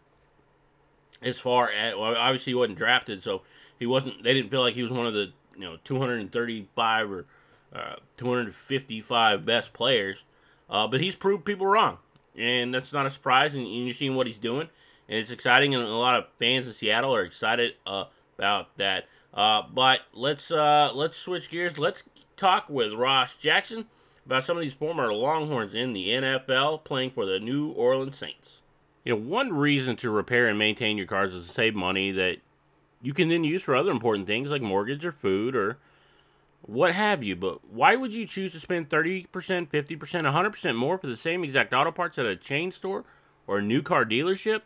as 1.22 1.38
far 1.38 1.70
as 1.70 1.94
well, 1.94 2.16
obviously 2.16 2.52
he 2.52 2.54
wasn't 2.54 2.78
drafted, 2.78 3.22
so 3.22 3.42
he 3.78 3.86
wasn't. 3.86 4.22
They 4.22 4.34
didn't 4.34 4.50
feel 4.50 4.60
like 4.60 4.74
he 4.74 4.82
was 4.82 4.92
one 4.92 5.06
of 5.06 5.14
the 5.14 5.32
you 5.54 5.60
know 5.60 5.76
235 5.84 7.10
or 7.10 7.26
uh, 7.74 7.96
255 8.16 9.44
best 9.44 9.72
players. 9.72 10.24
Uh, 10.68 10.86
but 10.86 11.00
he's 11.00 11.16
proved 11.16 11.44
people 11.44 11.66
wrong, 11.66 11.98
and 12.36 12.72
that's 12.72 12.92
not 12.92 13.06
a 13.06 13.10
surprise. 13.10 13.54
And 13.54 13.66
you're 13.66 13.92
seeing 13.92 14.14
what 14.14 14.26
he's 14.26 14.38
doing, 14.38 14.68
and 15.08 15.18
it's 15.18 15.30
exciting. 15.30 15.74
And 15.74 15.84
a 15.84 15.88
lot 15.88 16.16
of 16.16 16.26
fans 16.38 16.66
in 16.66 16.72
Seattle 16.72 17.14
are 17.14 17.22
excited 17.22 17.74
uh, 17.86 18.04
about 18.38 18.76
that. 18.76 19.06
Uh, 19.34 19.62
but 19.72 20.00
let's 20.12 20.50
uh, 20.50 20.90
let's 20.94 21.16
switch 21.16 21.50
gears. 21.50 21.78
Let's 21.78 22.04
talk 22.36 22.70
with 22.70 22.92
Ross 22.92 23.34
Jackson 23.34 23.86
about 24.30 24.46
some 24.46 24.56
of 24.56 24.62
these 24.62 24.74
former 24.74 25.12
Longhorns 25.12 25.74
in 25.74 25.92
the 25.92 26.10
NFL 26.10 26.84
playing 26.84 27.10
for 27.10 27.26
the 27.26 27.40
New 27.40 27.70
Orleans 27.70 28.16
Saints. 28.16 28.58
You 29.04 29.12
know, 29.12 29.20
one 29.20 29.52
reason 29.52 29.96
to 29.96 30.08
repair 30.08 30.46
and 30.46 30.56
maintain 30.56 30.96
your 30.96 31.08
cars 31.08 31.34
is 31.34 31.48
to 31.48 31.52
save 31.52 31.74
money 31.74 32.12
that 32.12 32.36
you 33.02 33.12
can 33.12 33.28
then 33.28 33.42
use 33.42 33.62
for 33.62 33.74
other 33.74 33.90
important 33.90 34.28
things 34.28 34.48
like 34.48 34.62
mortgage 34.62 35.04
or 35.04 35.10
food 35.10 35.56
or 35.56 35.78
what 36.62 36.94
have 36.94 37.24
you. 37.24 37.34
But 37.34 37.72
why 37.72 37.96
would 37.96 38.12
you 38.12 38.24
choose 38.24 38.52
to 38.52 38.60
spend 38.60 38.88
30%, 38.88 39.26
50%, 39.28 39.68
100% 39.72 40.76
more 40.76 40.96
for 40.96 41.08
the 41.08 41.16
same 41.16 41.42
exact 41.42 41.72
auto 41.72 41.90
parts 41.90 42.16
at 42.16 42.24
a 42.24 42.36
chain 42.36 42.70
store 42.70 43.04
or 43.48 43.58
a 43.58 43.62
new 43.62 43.82
car 43.82 44.04
dealership? 44.04 44.60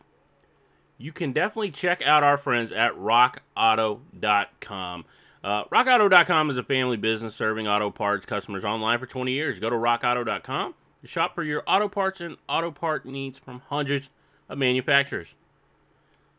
You 0.99 1.11
can 1.11 1.33
definitely 1.33 1.71
check 1.71 2.07
out 2.07 2.23
our 2.23 2.37
friends 2.37 2.71
at 2.71 2.93
rockauto.com. 2.93 5.07
Uh, 5.45 5.65
rockauto.com 5.67 6.51
is 6.51 6.57
a 6.57 6.63
family 6.63 6.97
business 6.97 7.37
serving 7.37 7.69
auto 7.69 7.91
parts 7.91 8.25
customers 8.25 8.65
online 8.65 8.99
for 8.99 9.07
20 9.07 9.31
years. 9.31 9.61
Go 9.61 9.69
to 9.69 9.77
rockauto.com 9.77 10.75
to 11.03 11.07
shop 11.07 11.35
for 11.35 11.45
your 11.45 11.63
auto 11.67 11.87
parts 11.87 12.21
and 12.21 12.39
auto 12.49 12.71
part 12.71 13.05
needs 13.05 13.39
from 13.39 13.61
hundreds 13.69 14.09
of 14.49 14.57
manufacturers. 14.57 15.29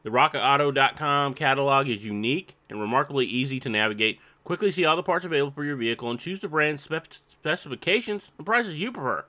The 0.03 0.09
rockauto.com 0.09 1.35
catalog 1.35 1.87
is 1.87 2.03
unique 2.03 2.55
and 2.67 2.81
remarkably 2.81 3.25
easy 3.27 3.59
to 3.59 3.69
navigate 3.69 4.19
Quickly 4.45 4.71
see 4.71 4.85
all 4.85 4.95
the 4.95 5.03
parts 5.03 5.25
available 5.25 5.51
for 5.51 5.65
your 5.65 5.75
vehicle 5.75 6.09
and 6.11 6.19
choose 6.19 6.39
the 6.39 6.47
brand 6.47 6.79
spec- 6.79 7.17
specifications 7.31 8.29
and 8.37 8.45
prices 8.45 8.75
you 8.75 8.91
prefer. 8.91 9.25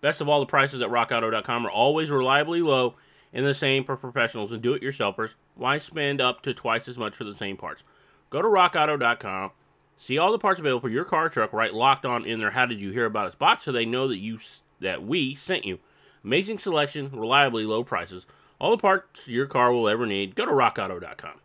Best 0.00 0.20
of 0.20 0.28
all, 0.28 0.40
the 0.40 0.46
prices 0.46 0.82
at 0.82 0.90
rockauto.com 0.90 1.64
are 1.64 1.70
always 1.70 2.10
reliably 2.10 2.60
low 2.60 2.96
and 3.32 3.46
the 3.46 3.54
same 3.54 3.84
for 3.84 3.96
professionals 3.96 4.50
and 4.50 4.60
do 4.60 4.74
it 4.74 4.82
yourselfers. 4.82 5.34
Why 5.54 5.78
spend 5.78 6.20
up 6.20 6.42
to 6.42 6.52
twice 6.52 6.88
as 6.88 6.98
much 6.98 7.14
for 7.14 7.22
the 7.22 7.36
same 7.36 7.56
parts? 7.56 7.84
Go 8.32 8.40
to 8.40 8.48
rockauto.com, 8.48 9.50
see 9.98 10.16
all 10.16 10.32
the 10.32 10.38
parts 10.38 10.58
available 10.58 10.80
for 10.80 10.88
your 10.88 11.04
car 11.04 11.28
truck, 11.28 11.52
right 11.52 11.74
locked 11.74 12.06
on 12.06 12.24
in 12.24 12.40
there. 12.40 12.52
How 12.52 12.64
did 12.64 12.80
you 12.80 12.90
hear 12.90 13.04
about 13.04 13.26
us 13.26 13.34
box 13.34 13.66
so 13.66 13.72
they 13.72 13.84
know 13.84 14.08
that 14.08 14.16
you 14.16 14.38
that 14.80 15.04
we 15.04 15.34
sent 15.34 15.66
you. 15.66 15.80
Amazing 16.24 16.58
selection, 16.58 17.10
reliably 17.12 17.66
low 17.66 17.84
prices, 17.84 18.24
all 18.58 18.70
the 18.70 18.80
parts 18.80 19.28
your 19.28 19.44
car 19.44 19.70
will 19.70 19.86
ever 19.86 20.06
need. 20.06 20.34
Go 20.34 20.46
to 20.46 20.50
rockauto.com. 20.50 21.40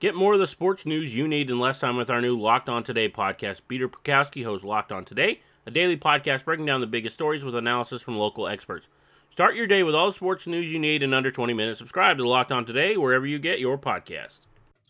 Get 0.00 0.14
more 0.14 0.32
of 0.32 0.40
the 0.40 0.46
sports 0.46 0.86
news 0.86 1.14
you 1.14 1.28
need 1.28 1.50
in 1.50 1.58
less 1.58 1.80
time 1.80 1.96
with 1.96 2.08
our 2.08 2.22
new 2.22 2.40
Locked 2.40 2.70
On 2.70 2.82
Today 2.82 3.10
podcast. 3.10 3.60
Peter 3.68 3.88
Bukowski 3.88 4.44
hosts 4.44 4.64
Locked 4.64 4.92
On 4.92 5.04
Today, 5.04 5.40
a 5.66 5.70
daily 5.70 5.96
podcast 5.96 6.44
breaking 6.44 6.64
down 6.64 6.80
the 6.80 6.86
biggest 6.86 7.14
stories 7.14 7.44
with 7.44 7.54
analysis 7.54 8.00
from 8.00 8.16
local 8.16 8.46
experts. 8.46 8.86
Start 9.38 9.54
your 9.54 9.68
day 9.68 9.84
with 9.84 9.94
all 9.94 10.08
the 10.08 10.16
sports 10.16 10.48
news 10.48 10.66
you 10.66 10.80
need 10.80 11.00
in 11.00 11.14
under 11.14 11.30
20 11.30 11.52
minutes. 11.54 11.78
Subscribe 11.78 12.16
to 12.16 12.26
Locked 12.26 12.50
On 12.50 12.66
Today 12.66 12.96
wherever 12.96 13.24
you 13.24 13.38
get 13.38 13.60
your 13.60 13.78
podcast. 13.78 14.40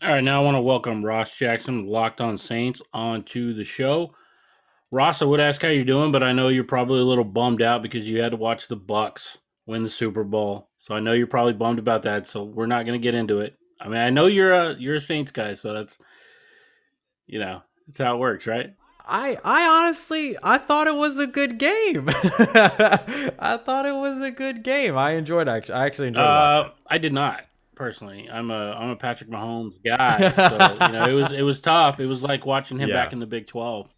All 0.01 0.09
right, 0.09 0.23
now 0.23 0.41
I 0.41 0.43
want 0.43 0.55
to 0.55 0.61
welcome 0.61 1.05
Ross 1.05 1.37
Jackson, 1.37 1.85
Locked 1.85 2.19
On 2.19 2.35
Saints, 2.35 2.81
onto 2.91 3.53
the 3.53 3.63
show. 3.63 4.15
Ross, 4.89 5.21
I 5.21 5.25
would 5.25 5.39
ask 5.39 5.61
how 5.61 5.67
you're 5.67 5.83
doing, 5.83 6.11
but 6.11 6.23
I 6.23 6.31
know 6.31 6.47
you're 6.47 6.63
probably 6.63 6.99
a 6.99 7.05
little 7.05 7.25
bummed 7.25 7.61
out 7.61 7.83
because 7.83 8.07
you 8.07 8.23
had 8.23 8.31
to 8.31 8.37
watch 8.37 8.67
the 8.67 8.75
Bucks 8.75 9.37
win 9.67 9.83
the 9.83 9.87
Super 9.87 10.23
Bowl. 10.23 10.69
So 10.79 10.95
I 10.95 10.99
know 10.99 11.13
you're 11.13 11.27
probably 11.27 11.53
bummed 11.53 11.77
about 11.77 12.01
that. 12.01 12.25
So 12.25 12.43
we're 12.43 12.65
not 12.65 12.87
going 12.87 12.99
to 12.99 13.03
get 13.03 13.13
into 13.13 13.41
it. 13.41 13.55
I 13.79 13.87
mean, 13.87 13.99
I 13.99 14.09
know 14.09 14.25
you're 14.25 14.51
a 14.51 14.73
you're 14.73 14.95
a 14.95 15.01
Saints 15.01 15.31
guy, 15.31 15.53
so 15.53 15.75
that's 15.75 15.99
you 17.27 17.37
know 17.37 17.61
that's 17.85 17.99
how 17.99 18.15
it 18.15 18.19
works, 18.19 18.47
right? 18.47 18.73
I 19.09 19.39
I 19.43 19.67
honestly 19.67 20.37
I 20.43 20.57
thought 20.59 20.87
it 20.87 20.95
was 20.95 21.17
a 21.17 21.27
good 21.27 21.57
game. 21.57 22.05
I 23.39 23.59
thought 23.63 23.85
it 23.85 23.95
was 23.95 24.21
a 24.21 24.31
good 24.31 24.63
game. 24.63 24.97
I 24.97 25.11
enjoyed 25.11 25.49
actually. 25.49 25.75
I 25.75 25.85
actually 25.85 26.09
enjoyed. 26.09 26.25
Uh, 26.25 26.69
I 26.89 26.99
did 26.99 27.11
not 27.11 27.41
personally. 27.75 28.29
I'm 28.31 28.51
a 28.51 28.71
I'm 28.71 28.89
a 28.89 28.95
Patrick 28.95 29.29
Mahomes 29.29 29.83
guy, 29.83 30.31
so 30.31 30.85
you 30.85 30.93
know 30.93 31.09
it 31.09 31.13
was 31.13 31.31
it 31.31 31.41
was 31.41 31.59
tough. 31.59 31.99
It 31.99 32.05
was 32.05 32.21
like 32.21 32.45
watching 32.45 32.77
him 32.77 32.89
yeah. 32.89 32.95
back 32.95 33.11
in 33.11 33.19
the 33.19 33.25
Big 33.25 33.47
Twelve 33.47 33.89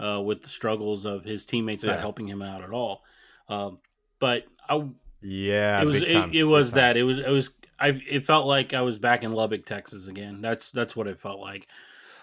uh, 0.00 0.20
with 0.20 0.42
the 0.42 0.48
struggles 0.48 1.04
of 1.04 1.24
his 1.24 1.46
teammates 1.46 1.84
yeah. 1.84 1.92
not 1.92 2.00
helping 2.00 2.26
him 2.26 2.42
out 2.42 2.62
at 2.62 2.70
all. 2.70 3.02
Um, 3.48 3.78
but 4.18 4.44
I 4.68 4.84
yeah, 5.22 5.80
it 5.80 5.84
was 5.84 5.96
it, 5.96 6.34
it, 6.34 6.44
was 6.44 6.72
that 6.72 6.96
it 6.96 7.04
was 7.04 7.18
it 7.18 7.30
was 7.30 7.50
I 7.78 8.00
it 8.08 8.26
felt 8.26 8.46
like 8.46 8.74
I 8.74 8.80
was 8.80 8.98
back 8.98 9.22
in 9.22 9.32
Lubbock, 9.32 9.66
Texas 9.66 10.08
again. 10.08 10.40
That's 10.40 10.70
that's 10.70 10.96
what 10.96 11.06
it 11.06 11.20
felt 11.20 11.40
like. 11.40 11.68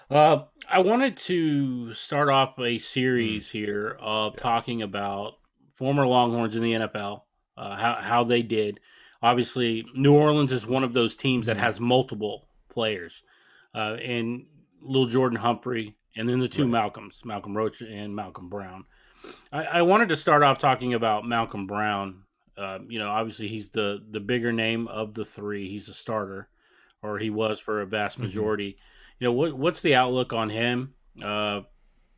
Uh, 0.10 0.46
I 0.70 0.80
wanted 0.80 1.18
to 1.18 1.94
start 1.94 2.30
off 2.30 2.58
a 2.60 2.78
series 2.78 3.48
mm. 3.48 3.52
here 3.52 3.98
of 4.00 4.34
yeah. 4.36 4.42
talking 4.42 4.82
about 4.82 5.34
former 5.76 6.08
Longhorns 6.08 6.56
in 6.56 6.64
the 6.64 6.74
NFL, 6.74 7.22
uh, 7.58 7.76
how 7.76 7.98
how 8.02 8.24
they 8.24 8.42
did. 8.42 8.80
Obviously, 9.22 9.86
New 9.96 10.14
Orleans 10.14 10.52
is 10.52 10.66
one 10.66 10.84
of 10.84 10.94
those 10.94 11.16
teams 11.16 11.48
that 11.48 11.58
mm. 11.58 11.62
has 11.62 11.80
multiple 11.80 12.48
players, 12.70 13.24
uh, 13.76 13.96
and 13.96 14.46
Lil'Jordan 14.88 15.38
Humphrey, 15.38 15.96
and 16.16 16.30
then 16.30 16.40
the 16.40 16.48
two 16.48 16.64
right. 16.64 16.72
Malcolms, 16.72 17.22
Malcolm 17.26 17.58
Roach 17.58 17.82
and 17.82 18.16
Malcolm 18.16 18.50
Brown. 18.50 18.86
I, 19.52 19.64
I 19.64 19.82
wanted 19.82 20.10
to 20.10 20.16
start 20.16 20.44
off 20.44 20.60
talking 20.60 20.94
about 20.94 21.28
Malcolm 21.28 21.68
Brown 21.68 22.24
uh, 22.58 22.80
you 22.88 22.98
know, 22.98 23.10
obviously 23.10 23.48
he's 23.48 23.70
the 23.70 24.04
the 24.10 24.20
bigger 24.20 24.52
name 24.52 24.88
of 24.88 25.14
the 25.14 25.24
three. 25.24 25.70
He's 25.70 25.88
a 25.88 25.94
starter, 25.94 26.50
or 27.04 27.20
he 27.20 27.30
was 27.30 27.60
for 27.60 27.82
a 27.82 27.86
vast 27.86 28.16
mm-hmm. 28.16 28.26
majority. 28.26 28.72
Mm-hmm. 28.72 28.84
You 29.20 29.26
know, 29.26 29.32
what 29.32 29.54
what's 29.58 29.82
the 29.82 29.96
outlook 29.96 30.34
on 30.34 30.50
him 30.50 30.94
uh, 31.24 31.62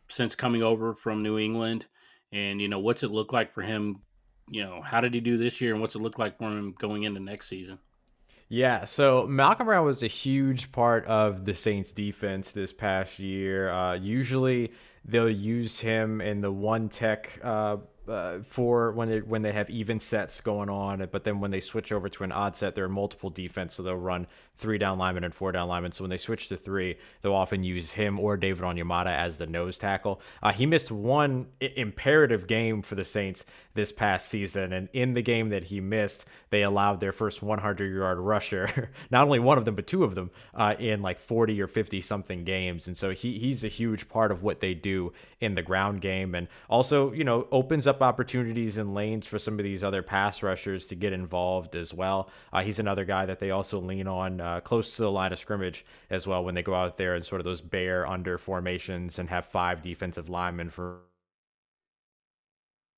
since 0.10 0.36
coming 0.36 0.64
over 0.64 0.94
from 0.94 1.24
New 1.24 1.38
England, 1.38 1.86
and 2.32 2.62
you 2.62 2.68
know, 2.68 2.80
what's 2.80 3.04
it 3.04 3.12
look 3.12 3.34
like 3.34 3.54
for 3.54 3.62
him? 3.62 4.02
You 4.50 4.64
know, 4.64 4.82
how 4.82 5.02
did 5.02 5.14
he 5.14 5.20
do 5.20 5.38
this 5.38 5.62
year, 5.62 5.74
and 5.74 5.82
what's 5.82 5.96
it 5.96 6.02
look 6.02 6.18
like 6.18 6.38
for 6.38 6.46
him 6.46 6.76
going 6.78 7.04
into 7.04 7.20
next 7.20 7.48
season? 7.48 7.80
Yeah, 8.52 8.86
so 8.86 9.28
Malcolm 9.28 9.68
Brown 9.68 9.86
was 9.86 10.02
a 10.02 10.08
huge 10.08 10.72
part 10.72 11.06
of 11.06 11.46
the 11.46 11.54
Saints 11.54 11.92
defense 11.92 12.50
this 12.50 12.74
past 12.74 13.20
year. 13.20 13.70
Uh, 13.70 13.94
usually 13.94 14.72
they'll 15.06 15.30
use 15.30 15.80
him 15.80 16.20
in 16.20 16.42
the 16.42 16.52
one 16.52 16.90
tech 16.90 17.40
uh, 17.44 17.78
uh, 18.08 18.40
for 18.42 18.92
when 18.94 19.08
they 19.08 19.20
when 19.20 19.44
they 19.44 19.52
have 19.52 19.70
even 19.70 20.00
sets 20.00 20.42
going 20.42 20.68
on, 20.68 21.08
but 21.12 21.24
then 21.26 21.40
when 21.40 21.52
they 21.52 21.60
switch 21.60 21.92
over 21.92 22.10
to 22.10 22.24
an 22.24 22.32
odd 22.32 22.56
set, 22.56 22.74
there 22.74 22.86
are 22.86 22.90
multiple 22.90 23.30
defense, 23.30 23.76
so 23.76 23.84
they'll 23.84 23.96
run 23.96 24.26
three 24.60 24.78
down 24.78 24.98
linemen 24.98 25.24
and 25.24 25.34
four 25.34 25.52
down 25.52 25.68
linemen. 25.70 25.92
So 25.92 26.04
when 26.04 26.10
they 26.10 26.18
switch 26.18 26.50
to 26.50 26.58
three, 26.58 26.98
they'll 27.22 27.34
often 27.34 27.64
use 27.64 27.94
him 27.94 28.20
or 28.20 28.36
David 28.36 28.64
Onyemata 28.64 29.16
as 29.16 29.38
the 29.38 29.48
nose 29.48 29.78
tackle. 29.78 30.22
Uh, 30.44 30.52
he 30.52 30.66
missed 30.66 30.92
one 30.92 31.48
imperative 31.62 32.46
game 32.46 32.82
for 32.82 32.96
the 32.96 33.06
Saints 33.06 33.46
this 33.74 33.92
past 33.94 34.28
season, 34.28 34.74
and 34.74 34.90
in 34.92 35.14
the 35.14 35.22
game 35.22 35.50
that 35.50 35.66
he 35.66 35.80
missed, 35.80 36.26
they 36.50 36.64
allowed 36.64 37.00
their 37.00 37.14
first 37.14 37.42
100 37.42 37.96
yard 37.96 38.18
rusher, 38.18 38.92
not 39.12 39.24
only 39.24 39.40
one 39.40 39.58
of 39.58 39.64
them 39.64 39.76
but 39.76 39.88
two 39.88 40.04
of 40.04 40.16
them, 40.16 40.32
uh, 40.54 40.76
in 40.78 41.02
like 41.02 41.20
40 41.20 41.62
or 41.62 41.68
50 41.68 42.02
something 42.02 42.44
games. 42.44 42.88
And 42.88 42.98
so 42.98 43.12
he 43.12 43.40
he's 43.40 43.64
a 43.64 43.70
huge 43.70 44.10
part 44.10 44.32
of 44.32 44.44
what 44.44 44.60
they 44.60 44.74
do 44.74 45.14
in 45.40 45.56
the 45.56 45.62
ground 45.62 46.02
game, 46.02 46.36
and 46.36 46.48
also 46.70 47.14
you 47.14 47.24
know 47.24 47.48
opens 47.52 47.88
up 47.88 48.02
opportunities 48.02 48.78
and 48.78 48.94
lanes 48.94 49.26
for 49.26 49.40
some 49.40 49.58
of 49.58 49.64
these 49.64 49.84
other 49.84 50.02
pass 50.02 50.44
rushers 50.44 50.86
to 50.88 50.96
get 50.96 51.14
involved 51.14 51.76
as 51.78 51.94
well. 51.94 52.30
Uh, 52.52 52.62
he's 52.62 52.80
another 52.80 53.06
guy 53.06 53.26
that 53.26 53.40
they 53.40 53.52
also 53.52 53.80
lean 53.80 54.08
on 54.08 54.42
uh, 54.50 54.60
close 54.62 54.96
to 54.96 55.04
the 55.04 55.12
line 55.12 55.32
of 55.32 55.40
scrimmage 55.40 55.86
as 56.10 56.26
well 56.26 56.44
when 56.44 56.56
they 56.56 56.64
go 56.64 56.74
out 56.74 56.98
there 56.98 57.16
and 57.16 57.24
sort 57.24 57.42
of 57.42 57.46
those 57.46 57.62
bear 57.62 58.08
under 58.08 58.38
formations 58.38 59.20
and 59.20 59.30
have 59.30 59.46
five 59.46 59.82
defensive 59.82 60.30
linemen 60.30 60.70
for 60.70 61.00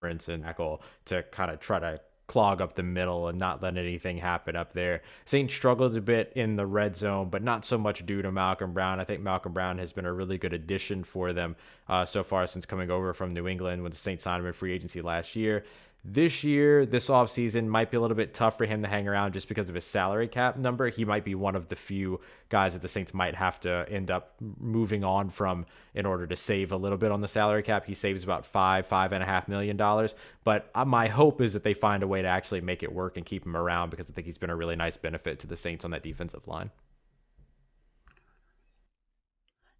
and 0.04 0.44
echo 0.46 0.80
to 1.06 1.22
kind 1.32 1.52
of 1.52 1.60
try 1.60 1.78
to 1.78 2.02
clog 2.32 2.62
up 2.62 2.76
the 2.76 2.82
middle 2.82 3.28
and 3.28 3.38
not 3.38 3.62
let 3.62 3.76
anything 3.76 4.18
happen 4.18 4.56
up 4.56 4.72
there. 4.72 5.02
Saints 5.26 5.54
struggled 5.54 5.98
a 5.98 6.02
bit 6.02 6.32
in 6.34 6.56
the 6.56 6.66
red 6.66 6.96
zone, 6.96 7.28
but 7.30 7.44
not 7.44 7.66
so 7.66 7.78
much 7.78 8.06
due 8.06 8.22
to 8.22 8.32
Malcolm 8.32 8.72
Brown. 8.72 9.02
I 9.02 9.04
think 9.04 9.22
Malcolm 9.22 9.52
Brown 9.52 9.80
has 9.80 9.92
been 9.92 10.06
a 10.06 10.14
really 10.14 10.38
good 10.38 10.54
addition 10.54 11.04
for 11.04 11.34
them 11.34 11.58
uh, 11.90 12.06
so 12.06 12.24
far 12.24 12.48
since 12.48 12.66
coming 12.66 12.90
over 12.90 13.14
from 13.14 13.34
New 13.34 13.50
England 13.50 13.84
when 13.84 13.92
the 13.92 13.98
Saints 13.98 14.24
signed 14.24 14.40
him 14.40 14.48
in 14.48 14.54
free 14.54 14.72
agency 14.72 15.02
last 15.02 15.36
year. 15.36 15.66
This 16.04 16.44
year, 16.44 16.88
this 16.88 17.10
offseason 17.10 17.68
might 17.68 17.92
be 17.92 17.98
a 17.98 18.02
little 18.02 18.18
bit 18.18 18.34
tough 18.34 18.58
for 18.58 18.66
him 18.66 18.82
to 18.82 18.88
hang 18.88 19.08
around 19.08 19.34
just 19.34 19.48
because 19.48 19.70
of 19.70 19.76
his 19.76 19.86
salary 19.86 20.28
cap 20.28 20.58
number. 20.58 20.90
He 20.90 21.06
might 21.06 21.24
be 21.24 21.36
one 21.36 21.56
of 21.56 21.68
the 21.68 21.76
few 21.76 22.20
guys 22.50 22.74
that 22.74 22.82
the 22.82 22.88
Saints 22.88 23.14
might 23.14 23.36
have 23.36 23.60
to 23.60 23.86
end 23.88 24.10
up 24.10 24.34
moving 24.40 25.04
on 25.04 25.30
from 25.30 25.68
in 25.94 26.08
order 26.08 26.26
to 26.26 26.36
save 26.36 26.72
a 26.72 26.78
little 26.78 26.98
bit 26.98 27.12
on 27.12 27.22
the 27.22 27.28
salary 27.28 27.62
cap. 27.62 27.86
He 27.86 27.94
saves 27.94 28.24
about 28.24 28.48
five, 28.48 28.88
five 28.88 29.12
and 29.12 29.22
a 29.22 29.28
half 29.28 29.48
million 29.48 29.78
dollars. 29.78 30.16
But 30.44 30.72
uh, 30.74 30.86
my 30.86 31.08
hope 31.08 31.40
is 31.40 31.54
that 31.54 31.64
they 31.64 31.76
find 31.76 32.02
a 32.02 32.08
way 32.08 32.24
to 32.24 32.28
actually 32.28 32.62
make 32.62 32.82
it 32.82 32.92
work 32.92 33.16
and 33.16 33.24
keep 33.24 33.46
him 33.46 33.56
around 33.56 33.92
because 33.92 34.10
I 34.10 34.14
think 34.14 34.26
he's 34.26 34.40
been 34.40 34.50
a 34.50 34.56
really 34.56 34.76
nice 34.76 34.98
benefit 34.98 35.38
to 35.42 35.48
the 35.48 35.58
Saints 35.58 35.86
on 35.86 35.92
that 35.92 36.02
defensive 36.02 36.48
line. 36.48 36.72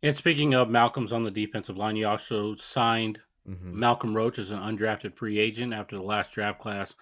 And 0.04 0.16
speaking 0.16 0.54
of 0.54 0.70
Malcolm's 0.70 1.12
on 1.12 1.24
the 1.24 1.32
defensive 1.32 1.78
line, 1.78 1.96
you 1.96 2.08
also 2.08 2.56
signed 2.56 3.22
Mm-hmm. 3.50 3.80
Malcolm 3.80 4.16
Roach 4.16 4.38
is 4.40 4.52
an 4.52 4.60
undrafted 4.60 5.16
free 5.16 5.40
agent 5.40 5.74
after 5.74 5.96
the 5.96 6.04
last 6.04 6.32
draft 6.32 6.60
class. 6.60 6.96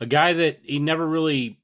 A 0.00 0.06
guy 0.06 0.32
that 0.32 0.60
he 0.62 0.78
never 0.78 1.06
really 1.06 1.60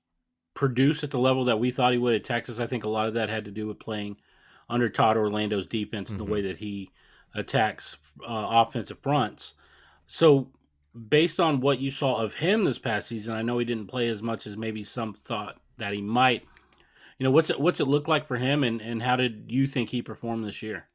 produced 0.55 1.03
at 1.03 1.11
the 1.11 1.19
level 1.19 1.45
that 1.47 1.59
we 1.59 1.71
thought 1.71 1.93
he 1.93 1.99
would 1.99 2.15
at 2.15 2.25
Texas. 2.25 2.59
I 2.59 2.67
think 2.67 2.85
a 2.85 2.89
lot 2.89 3.09
of 3.09 3.15
that 3.15 3.29
had 3.29 3.45
to 3.45 3.51
do 3.51 3.67
with 3.67 3.79
playing 3.79 4.17
under 4.69 4.89
Todd 4.89 5.17
Orlando's 5.17 5.67
defense 5.67 6.11
mm-hmm. 6.11 6.21
and 6.21 6.29
the 6.29 6.31
way 6.31 6.41
mm-hmm. 6.41 6.49
that 6.49 6.59
he 6.59 6.91
attacks 7.35 7.97
uh, 8.23 8.47
offensive 8.51 8.99
fronts. 9.03 9.55
So, 10.07 10.49
based 11.09 11.41
on 11.41 11.61
what 11.61 11.81
you 11.81 11.91
saw 11.91 12.17
of 12.17 12.35
him 12.35 12.65
this 12.65 12.79
past 12.79 13.09
season, 13.09 13.33
I 13.33 13.43
know 13.43 13.59
he 13.59 13.65
didn't 13.65 13.87
play 13.87 14.09
as 14.09 14.21
much 14.21 14.47
as 14.47 14.57
maybe 14.57 14.85
some 14.85 15.15
thought 15.15 15.59
that 15.79 15.95
he 15.95 16.03
might. 16.03 16.43
You 17.19 17.25
know, 17.25 17.31
what's 17.31 17.51
it 17.51 17.61
what's 17.61 17.81
it 17.81 17.89
look 17.89 18.09
like 18.09 18.27
for 18.27 18.37
him, 18.37 18.63
and 18.63 18.81
and 18.81 19.03
how 19.03 19.17
did 19.17 19.47
you 19.49 19.67
think 19.67 19.91
he 19.91 20.03
performed 20.03 20.45
this 20.45 20.63
year? 20.63 20.89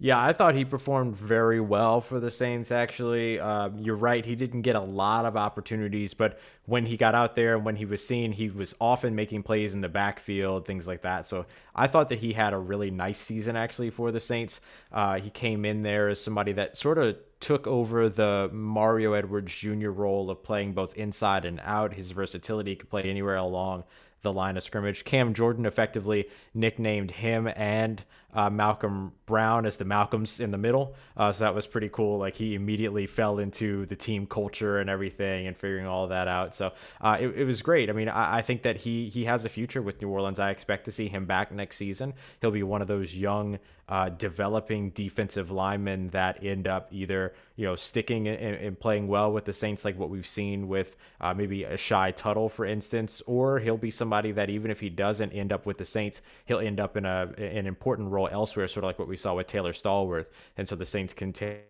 Yeah, 0.00 0.20
I 0.20 0.32
thought 0.32 0.56
he 0.56 0.64
performed 0.64 1.16
very 1.16 1.60
well 1.60 2.00
for 2.00 2.18
the 2.18 2.30
Saints, 2.30 2.72
actually. 2.72 3.38
Uh, 3.38 3.70
you're 3.76 3.94
right, 3.94 4.26
he 4.26 4.34
didn't 4.34 4.62
get 4.62 4.74
a 4.74 4.80
lot 4.80 5.24
of 5.24 5.36
opportunities, 5.36 6.14
but 6.14 6.40
when 6.66 6.84
he 6.86 6.96
got 6.96 7.14
out 7.14 7.36
there 7.36 7.54
and 7.54 7.64
when 7.64 7.76
he 7.76 7.84
was 7.84 8.04
seen, 8.04 8.32
he 8.32 8.50
was 8.50 8.74
often 8.80 9.14
making 9.14 9.44
plays 9.44 9.72
in 9.72 9.82
the 9.82 9.88
backfield, 9.88 10.66
things 10.66 10.88
like 10.88 11.02
that. 11.02 11.28
So 11.28 11.46
I 11.76 11.86
thought 11.86 12.08
that 12.08 12.18
he 12.18 12.32
had 12.32 12.52
a 12.52 12.58
really 12.58 12.90
nice 12.90 13.18
season, 13.18 13.56
actually, 13.56 13.90
for 13.90 14.10
the 14.10 14.20
Saints. 14.20 14.60
Uh, 14.90 15.20
he 15.20 15.30
came 15.30 15.64
in 15.64 15.82
there 15.82 16.08
as 16.08 16.20
somebody 16.20 16.52
that 16.52 16.76
sort 16.76 16.98
of 16.98 17.16
took 17.38 17.68
over 17.68 18.08
the 18.08 18.50
Mario 18.52 19.12
Edwards 19.12 19.54
Jr. 19.54 19.90
role 19.90 20.28
of 20.28 20.42
playing 20.42 20.72
both 20.72 20.96
inside 20.96 21.44
and 21.44 21.60
out. 21.62 21.94
His 21.94 22.10
versatility 22.10 22.74
could 22.74 22.90
play 22.90 23.04
anywhere 23.04 23.36
along 23.36 23.84
the 24.24 24.32
line 24.32 24.56
of 24.56 24.64
scrimmage. 24.64 25.04
Cam 25.04 25.34
Jordan 25.34 25.66
effectively 25.66 26.28
nicknamed 26.52 27.12
him 27.12 27.48
and 27.54 28.02
uh, 28.34 28.50
Malcolm 28.50 29.12
Brown 29.26 29.66
as 29.66 29.76
the 29.76 29.84
Malcolms 29.84 30.40
in 30.40 30.50
the 30.50 30.58
middle. 30.58 30.94
Uh, 31.16 31.32
so 31.32 31.44
that 31.44 31.54
was 31.54 31.66
pretty 31.66 31.88
cool. 31.88 32.18
Like 32.18 32.34
he 32.34 32.54
immediately 32.54 33.06
fell 33.06 33.38
into 33.38 33.86
the 33.86 33.96
team 33.96 34.26
culture 34.26 34.78
and 34.78 34.90
everything 34.90 35.46
and 35.46 35.56
figuring 35.56 35.86
all 35.86 36.08
that 36.08 36.28
out. 36.28 36.54
So 36.54 36.72
uh, 37.00 37.16
it, 37.20 37.28
it 37.28 37.44
was 37.44 37.62
great. 37.62 37.88
I 37.88 37.92
mean, 37.92 38.08
I, 38.08 38.38
I, 38.38 38.42
think 38.42 38.62
that 38.62 38.76
he 38.76 39.08
he 39.08 39.24
has 39.24 39.44
a 39.44 39.48
future 39.48 39.80
with 39.80 40.00
New 40.02 40.08
Orleans. 40.08 40.38
I 40.38 40.50
expect 40.50 40.84
to 40.86 40.92
see 40.92 41.08
him 41.08 41.24
back 41.24 41.52
next 41.52 41.76
season. 41.76 42.14
He'll 42.40 42.50
be 42.50 42.62
one 42.62 42.82
of 42.82 42.88
those 42.88 43.16
young 43.16 43.58
uh, 43.88 44.08
developing 44.08 44.90
defensive 44.90 45.50
linemen 45.50 46.08
that 46.08 46.42
end 46.42 46.66
up 46.66 46.88
either 46.90 47.34
you 47.56 47.66
know 47.66 47.76
sticking 47.76 48.26
and, 48.26 48.56
and, 48.56 48.80
playing 48.80 49.06
well 49.08 49.30
with 49.30 49.44
the 49.44 49.52
Saints, 49.52 49.84
like 49.84 49.98
what 49.98 50.08
we've 50.08 50.26
seen 50.26 50.68
with 50.68 50.96
uh, 51.20 51.34
maybe 51.34 51.64
a 51.64 51.76
Shy 51.76 52.10
Tuttle, 52.10 52.48
for 52.48 52.64
instance, 52.64 53.20
or 53.26 53.58
he'll 53.58 53.76
be 53.76 53.90
somebody 53.90 54.32
that 54.32 54.48
even 54.48 54.70
if 54.70 54.80
he 54.80 54.88
doesn't 54.88 55.32
end 55.32 55.52
up 55.52 55.66
with 55.66 55.76
the 55.76 55.84
Saints, 55.84 56.22
he'll 56.46 56.58
end 56.58 56.80
up 56.80 56.96
in 56.96 57.04
a 57.04 57.32
an 57.36 57.66
important 57.66 58.10
role 58.10 58.28
elsewhere, 58.32 58.66
sort 58.68 58.84
of 58.84 58.88
like 58.88 58.98
what 58.98 59.08
we 59.08 59.13
saw 59.16 59.34
with 59.34 59.46
Taylor 59.46 59.72
Stallworth, 59.72 60.26
and 60.56 60.68
so 60.68 60.76
the 60.76 60.86
Saints 60.86 61.14
continue 61.14 61.64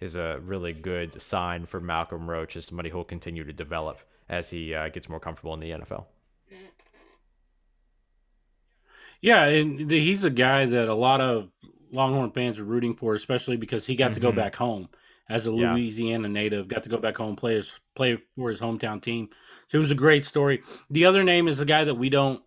is 0.00 0.16
a 0.16 0.40
really 0.42 0.72
good 0.72 1.20
sign 1.20 1.66
for 1.66 1.80
Malcolm 1.80 2.28
Roach 2.28 2.56
as 2.56 2.66
somebody 2.66 2.90
who 2.90 2.96
will 2.96 3.04
continue 3.04 3.44
to 3.44 3.52
develop 3.52 4.00
as 4.28 4.50
he 4.50 4.74
uh, 4.74 4.88
gets 4.88 5.08
more 5.08 5.20
comfortable 5.20 5.54
in 5.54 5.60
the 5.60 5.70
NFL. 5.70 6.06
Yeah, 9.20 9.44
and 9.46 9.90
he's 9.90 10.22
a 10.22 10.30
guy 10.30 10.66
that 10.66 10.86
a 10.86 10.94
lot 10.94 11.22
of 11.22 11.48
Longhorn 11.92 12.32
fans 12.32 12.58
are 12.58 12.64
rooting 12.64 12.94
for, 12.94 13.14
especially 13.14 13.56
because 13.56 13.86
he 13.86 13.96
got 13.96 14.06
mm-hmm. 14.06 14.14
to 14.14 14.20
go 14.20 14.28
mm-hmm. 14.28 14.36
back 14.36 14.56
home 14.56 14.90
as 15.30 15.46
a 15.46 15.50
Louisiana 15.50 16.28
yeah. 16.28 16.34
native. 16.34 16.68
Got 16.68 16.82
to 16.82 16.90
go 16.90 16.98
back 16.98 17.16
home, 17.16 17.34
play 17.34 17.54
his 17.54 17.72
play 17.96 18.18
for 18.36 18.50
his 18.50 18.60
hometown 18.60 19.00
team. 19.00 19.30
So 19.68 19.78
it 19.78 19.80
was 19.80 19.90
a 19.90 19.94
great 19.94 20.26
story. 20.26 20.62
The 20.90 21.06
other 21.06 21.22
name 21.22 21.48
is 21.48 21.58
a 21.58 21.64
guy 21.64 21.84
that 21.84 21.94
we 21.94 22.10
don't 22.10 22.42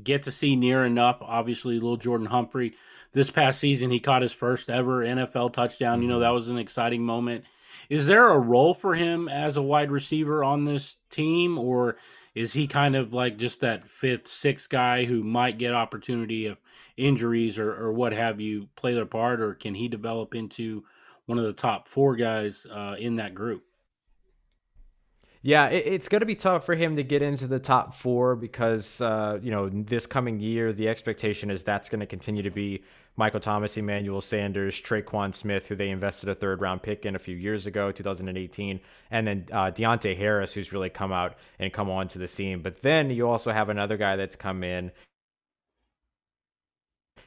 get 0.00 0.22
to 0.24 0.30
see 0.30 0.56
near 0.56 0.84
enough. 0.84 1.18
Obviously, 1.20 1.80
Lil'Jordan 1.80 2.28
Humphrey. 2.28 2.74
This 3.12 3.30
past 3.30 3.60
season, 3.60 3.90
he 3.90 4.00
caught 4.00 4.22
his 4.22 4.32
first 4.32 4.70
ever 4.70 5.04
NFL 5.04 5.52
touchdown. 5.52 5.96
Mm-hmm. 5.96 6.02
You 6.02 6.08
know 6.08 6.20
that 6.20 6.26
mm-hmm. 6.26 6.34
was 6.36 6.48
an 6.48 6.58
exciting 6.58 7.02
moment. 7.02 7.44
Is 7.88 8.06
there 8.06 8.28
a 8.28 8.38
role 8.38 8.74
for 8.74 8.94
him 8.94 9.28
as 9.28 9.56
a 9.56 9.62
wide 9.62 9.90
receiver 9.90 10.42
on 10.42 10.64
this 10.64 10.96
team, 11.10 11.58
or 11.58 11.96
is 12.34 12.54
he 12.54 12.66
kind 12.66 12.96
of 12.96 13.12
like 13.12 13.36
just 13.36 13.60
that 13.60 13.84
fifth, 13.84 14.28
sixth 14.28 14.70
guy 14.70 15.04
who 15.04 15.22
might 15.22 15.58
get 15.58 15.74
opportunity 15.74 16.46
if 16.46 16.58
injuries 16.96 17.58
or, 17.58 17.72
or 17.74 17.92
what 17.92 18.12
have 18.12 18.40
you 18.40 18.68
play 18.76 18.94
their 18.94 19.06
part, 19.06 19.40
or 19.40 19.54
can 19.54 19.74
he 19.74 19.88
develop 19.88 20.34
into 20.34 20.84
one 21.26 21.38
of 21.38 21.44
the 21.44 21.52
top 21.52 21.88
four 21.88 22.16
guys 22.16 22.66
uh, 22.72 22.94
in 22.98 23.16
that 23.16 23.34
group? 23.34 23.64
Yeah, 25.44 25.68
it, 25.68 25.86
it's 25.86 26.08
going 26.08 26.20
to 26.20 26.26
be 26.26 26.36
tough 26.36 26.64
for 26.64 26.76
him 26.76 26.96
to 26.96 27.02
get 27.02 27.20
into 27.20 27.48
the 27.48 27.58
top 27.58 27.94
four 27.94 28.36
because, 28.36 29.00
uh, 29.00 29.40
you 29.42 29.50
know, 29.50 29.68
this 29.68 30.06
coming 30.06 30.38
year, 30.38 30.72
the 30.72 30.88
expectation 30.88 31.50
is 31.50 31.64
that's 31.64 31.88
going 31.88 32.00
to 32.00 32.06
continue 32.06 32.42
to 32.44 32.50
be 32.50 32.84
Michael 33.16 33.40
Thomas, 33.40 33.76
Emmanuel 33.76 34.20
Sanders, 34.20 34.80
Tre'Quan 34.80 35.34
Smith, 35.34 35.66
who 35.66 35.74
they 35.74 35.90
invested 35.90 36.28
a 36.28 36.34
third 36.34 36.60
round 36.60 36.82
pick 36.82 37.04
in 37.04 37.16
a 37.16 37.18
few 37.18 37.36
years 37.36 37.66
ago, 37.66 37.90
2018, 37.90 38.80
and 39.10 39.26
then 39.26 39.46
uh, 39.52 39.70
Deonte 39.70 40.16
Harris, 40.16 40.52
who's 40.52 40.72
really 40.72 40.88
come 40.88 41.12
out 41.12 41.34
and 41.58 41.72
come 41.72 41.90
onto 41.90 42.18
the 42.18 42.28
scene. 42.28 42.62
But 42.62 42.80
then 42.80 43.10
you 43.10 43.28
also 43.28 43.52
have 43.52 43.68
another 43.68 43.96
guy 43.96 44.16
that's 44.16 44.36
come 44.36 44.62
in 44.62 44.92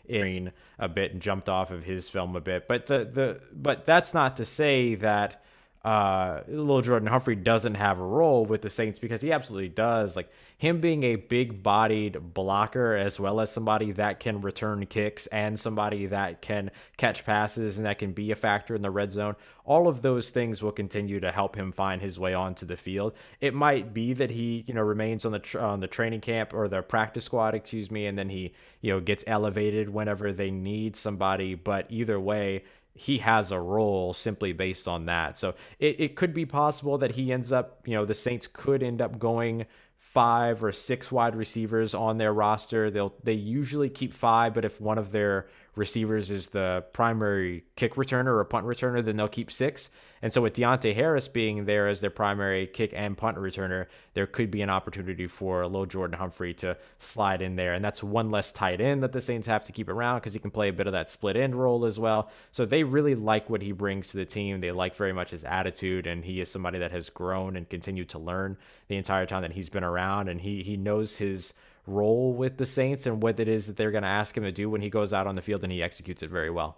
in 0.07 0.51
a 0.79 0.87
bit 0.87 1.11
and 1.11 1.21
jumped 1.21 1.49
off 1.49 1.69
of 1.69 1.83
his 1.83 2.09
film 2.09 2.35
a 2.35 2.41
bit. 2.41 2.67
But 2.67 2.85
the 2.85 2.99
the 3.05 3.41
but 3.53 3.85
that's 3.85 4.13
not 4.13 4.37
to 4.37 4.45
say 4.45 4.95
that 4.95 5.43
uh, 5.85 6.41
Lil'Jordan 6.49 7.07
Humphrey 7.07 7.35
doesn't 7.35 7.75
have 7.75 7.99
a 7.99 8.03
role 8.03 8.43
with 8.43 8.63
the 8.63 8.71
Saints 8.71 8.97
because 8.97 9.21
he 9.21 9.31
absolutely 9.31 9.69
does. 9.69 10.15
Like 10.15 10.31
him 10.57 10.81
being 10.81 11.03
a 11.03 11.15
big 11.15 11.61
bodied 11.61 12.33
blocker 12.33 12.95
as 12.95 13.19
well 13.19 13.39
as 13.39 13.51
somebody 13.51 13.91
that 13.91 14.19
can 14.19 14.41
return 14.41 14.87
kicks 14.87 15.27
and 15.27 15.59
somebody 15.59 16.07
that 16.07 16.41
can 16.41 16.71
catch 16.97 17.23
passes 17.23 17.77
and 17.77 17.85
that 17.85 17.99
can 17.99 18.13
be 18.13 18.31
a 18.31 18.35
factor 18.35 18.73
in 18.73 18.81
the 18.81 18.89
red 18.89 19.11
zone, 19.11 19.35
all 19.63 19.87
of 19.87 20.01
those 20.01 20.31
things 20.31 20.63
will 20.63 20.71
continue 20.71 21.19
to 21.19 21.31
help 21.31 21.55
him 21.55 21.71
find 21.71 22.01
his 22.01 22.17
way 22.17 22.33
onto 22.33 22.65
the 22.65 22.77
field. 22.77 23.13
It 23.39 23.53
might 23.53 23.93
be 23.93 24.13
that 24.13 24.31
he, 24.31 24.63
you 24.65 24.73
know, 24.73 24.81
remains 24.81 25.23
on 25.23 25.33
the 25.33 25.39
tra- 25.39 25.61
on 25.61 25.81
the 25.81 25.87
training 25.87 26.21
camp 26.21 26.51
or 26.51 26.67
the 26.67 26.81
practice 26.81 27.25
squad, 27.25 27.53
excuse 27.53 27.91
me, 27.91 28.07
and 28.07 28.17
then 28.17 28.29
he, 28.29 28.55
you 28.81 28.91
know, 28.91 28.99
gets 28.99 29.23
elevated 29.27 29.89
whenever 29.89 30.33
they 30.33 30.49
need 30.49 30.95
somebody, 30.95 31.53
but 31.53 31.85
either 31.91 32.19
way, 32.19 32.63
he 32.95 33.17
has 33.19 33.51
a 33.51 33.59
role 33.59 34.13
simply 34.13 34.53
based 34.53 34.87
on 34.87 35.05
that. 35.05 35.37
So 35.37 35.53
it, 35.79 35.99
it 35.99 36.15
could 36.15 36.33
be 36.33 36.45
possible 36.45 36.97
that 36.99 37.11
he 37.11 37.31
ends 37.31 37.51
up, 37.51 37.81
you 37.85 37.93
know, 37.93 38.05
the 38.05 38.15
Saints 38.15 38.47
could 38.47 38.81
end 38.81 39.01
up 39.01 39.19
going 39.19 39.65
five 39.99 40.63
or 40.63 40.71
six 40.71 41.11
wide 41.11 41.35
receivers 41.35 41.93
on 41.93 42.17
their 42.17 42.33
roster. 42.33 42.89
They'll 42.89 43.13
they 43.21 43.33
usually 43.33 43.89
keep 43.89 44.13
five, 44.13 44.53
but 44.53 44.63
if 44.63 44.79
one 44.79 44.97
of 44.97 45.11
their 45.11 45.47
receivers 45.75 46.31
is 46.31 46.49
the 46.49 46.83
primary 46.93 47.63
kick 47.75 47.95
returner 47.95 48.37
or 48.37 48.43
punt 48.45 48.65
returner, 48.65 49.03
then 49.03 49.17
they'll 49.17 49.27
keep 49.27 49.51
six. 49.51 49.89
And 50.21 50.33
so 50.33 50.41
with 50.41 50.53
Deonte 50.53 50.95
Harris 50.95 51.27
being 51.27 51.65
there 51.65 51.87
as 51.87 52.01
their 52.01 52.09
primary 52.09 52.65
kick 52.65 52.93
and 52.95 53.17
punt 53.17 53.37
returner, 53.37 53.85
there 54.13 54.25
could 54.25 54.49
be 54.49 54.61
an 54.61 54.69
opportunity 54.69 55.27
for 55.27 55.63
Lil'Jordan 55.63 56.15
Humphrey 56.15 56.53
to 56.55 56.77
slide 56.97 57.41
in 57.41 57.57
there. 57.57 57.73
And 57.73 57.85
that's 57.85 58.01
one 58.01 58.31
less 58.31 58.51
tight 58.51 58.81
end 58.81 59.03
that 59.03 59.11
the 59.11 59.21
Saints 59.21 59.45
have 59.45 59.63
to 59.65 59.71
keep 59.71 59.89
around 59.89 60.19
because 60.19 60.33
he 60.33 60.39
can 60.39 60.51
play 60.51 60.69
a 60.69 60.73
bit 60.73 60.87
of 60.87 60.93
that 60.93 61.09
split 61.09 61.35
end 61.35 61.53
role 61.53 61.85
as 61.85 61.99
well. 61.99 62.31
So 62.51 62.65
they 62.65 62.83
really 62.83 63.13
like 63.13 63.49
what 63.49 63.61
he 63.61 63.71
brings 63.71 64.09
to 64.09 64.17
the 64.17 64.25
team. 64.25 64.61
They 64.61 64.71
like 64.71 64.95
very 64.95 65.13
much 65.13 65.31
his 65.31 65.43
attitude, 65.43 66.07
and 66.07 66.25
he 66.25 66.39
is 66.39 66.49
somebody 66.49 66.79
that 66.79 66.91
has 66.91 67.09
grown 67.09 67.55
and 67.55 67.69
continued 67.69 68.09
to 68.09 68.19
learn 68.19 68.57
the 68.87 68.95
entire 68.95 69.25
time 69.25 69.43
that 69.43 69.51
he's 69.51 69.69
been 69.69 69.83
around. 69.83 70.29
And 70.29 70.41
he 70.41 70.63
he 70.63 70.77
knows 70.77 71.17
his 71.17 71.53
role 71.87 72.33
with 72.33 72.57
the 72.57 72.65
Saints 72.65 73.05
and 73.05 73.21
what 73.21 73.39
it 73.39 73.47
is 73.47 73.67
that 73.67 73.77
they're 73.77 73.91
going 73.91 74.03
to 74.03 74.09
ask 74.09 74.35
him 74.35 74.43
to 74.43 74.51
do 74.51 74.69
when 74.69 74.81
he 74.81 74.89
goes 74.89 75.13
out 75.13 75.27
on 75.27 75.35
the 75.35 75.41
field, 75.41 75.63
and 75.63 75.71
he 75.71 75.83
executes 75.83 76.23
it 76.23 76.29
very 76.29 76.49
well. 76.49 76.77